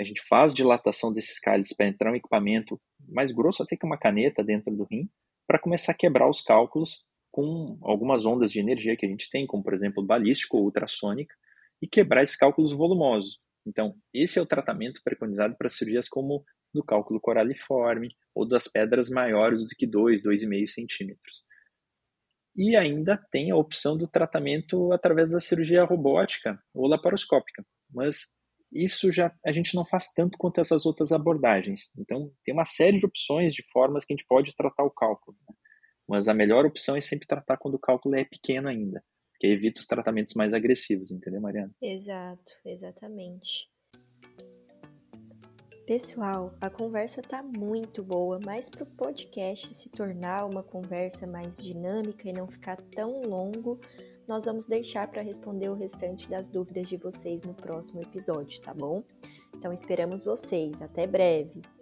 A 0.00 0.04
gente 0.04 0.22
faz 0.22 0.54
dilatação 0.54 1.12
desses 1.12 1.38
cálices 1.38 1.76
para 1.76 1.86
entrar 1.86 2.12
um 2.12 2.16
equipamento 2.16 2.80
mais 3.08 3.32
grosso 3.32 3.62
até 3.62 3.76
que 3.76 3.86
uma 3.86 3.98
caneta 3.98 4.44
dentro 4.44 4.74
do 4.74 4.84
rim, 4.84 5.08
para 5.46 5.58
começar 5.58 5.92
a 5.92 5.96
quebrar 5.96 6.28
os 6.28 6.40
cálculos 6.40 7.04
com 7.30 7.78
algumas 7.82 8.26
ondas 8.26 8.52
de 8.52 8.60
energia 8.60 8.96
que 8.96 9.06
a 9.06 9.08
gente 9.08 9.30
tem, 9.30 9.46
como 9.46 9.62
por 9.62 9.72
exemplo 9.72 10.04
balístico 10.04 10.56
ou 10.56 10.64
ultrassônica, 10.64 11.34
e 11.80 11.86
quebrar 11.86 12.22
esses 12.22 12.36
cálculos 12.36 12.72
volumosos. 12.72 13.40
Então, 13.66 13.94
esse 14.12 14.38
é 14.38 14.42
o 14.42 14.46
tratamento 14.46 15.00
preconizado 15.04 15.54
para 15.56 15.68
cirurgias 15.68 16.08
como 16.08 16.44
do 16.72 16.82
cálculo 16.82 17.20
coraliforme 17.20 18.10
ou 18.34 18.46
das 18.46 18.68
pedras 18.68 19.08
maiores 19.08 19.62
do 19.62 19.70
que 19.76 19.86
2, 19.86 20.22
2,5 20.22 20.66
centímetros. 20.66 21.44
E 22.58 22.74
ainda 22.74 23.16
tem 23.30 23.52
a 23.52 23.56
opção 23.56 23.96
do 23.96 24.08
tratamento 24.08 24.92
através 24.92 25.30
da 25.30 25.38
cirurgia 25.38 25.84
robótica 25.84 26.60
ou 26.74 26.88
laparoscópica, 26.88 27.64
mas 27.88 28.34
isso 28.72 29.12
já 29.12 29.32
a 29.46 29.52
gente 29.52 29.76
não 29.76 29.84
faz 29.84 30.12
tanto 30.12 30.36
quanto 30.36 30.60
essas 30.60 30.84
outras 30.84 31.12
abordagens. 31.12 31.88
Então, 31.96 32.32
tem 32.44 32.52
uma 32.52 32.64
série 32.64 32.98
de 32.98 33.06
opções 33.06 33.54
de 33.54 33.62
formas 33.72 34.04
que 34.04 34.12
a 34.12 34.16
gente 34.16 34.26
pode 34.26 34.56
tratar 34.56 34.82
o 34.82 34.90
cálculo. 34.90 35.36
Né? 35.48 35.54
Mas 36.08 36.26
a 36.26 36.34
melhor 36.34 36.66
opção 36.66 36.96
é 36.96 37.00
sempre 37.00 37.28
tratar 37.28 37.58
quando 37.58 37.76
o 37.76 37.78
cálculo 37.78 38.16
é 38.16 38.24
pequeno 38.24 38.68
ainda, 38.68 39.04
que 39.38 39.46
evita 39.46 39.80
os 39.80 39.86
tratamentos 39.86 40.34
mais 40.34 40.52
agressivos, 40.52 41.12
entendeu, 41.12 41.40
Mariana? 41.40 41.70
Exato, 41.80 42.52
exatamente. 42.64 43.70
Pessoal, 45.88 46.54
a 46.60 46.68
conversa 46.68 47.22
tá 47.22 47.42
muito 47.42 48.02
boa, 48.02 48.38
mas 48.44 48.68
para 48.68 48.82
o 48.82 48.86
podcast 48.86 49.72
se 49.72 49.88
tornar 49.88 50.44
uma 50.44 50.62
conversa 50.62 51.26
mais 51.26 51.56
dinâmica 51.56 52.28
e 52.28 52.32
não 52.34 52.46
ficar 52.46 52.76
tão 52.94 53.22
longo, 53.22 53.80
nós 54.28 54.44
vamos 54.44 54.66
deixar 54.66 55.08
para 55.08 55.22
responder 55.22 55.70
o 55.70 55.74
restante 55.74 56.28
das 56.28 56.46
dúvidas 56.46 56.90
de 56.90 56.98
vocês 56.98 57.42
no 57.42 57.54
próximo 57.54 58.02
episódio, 58.02 58.60
tá 58.60 58.74
bom? 58.74 59.02
Então 59.56 59.72
esperamos 59.72 60.22
vocês. 60.22 60.82
Até 60.82 61.06
breve! 61.06 61.77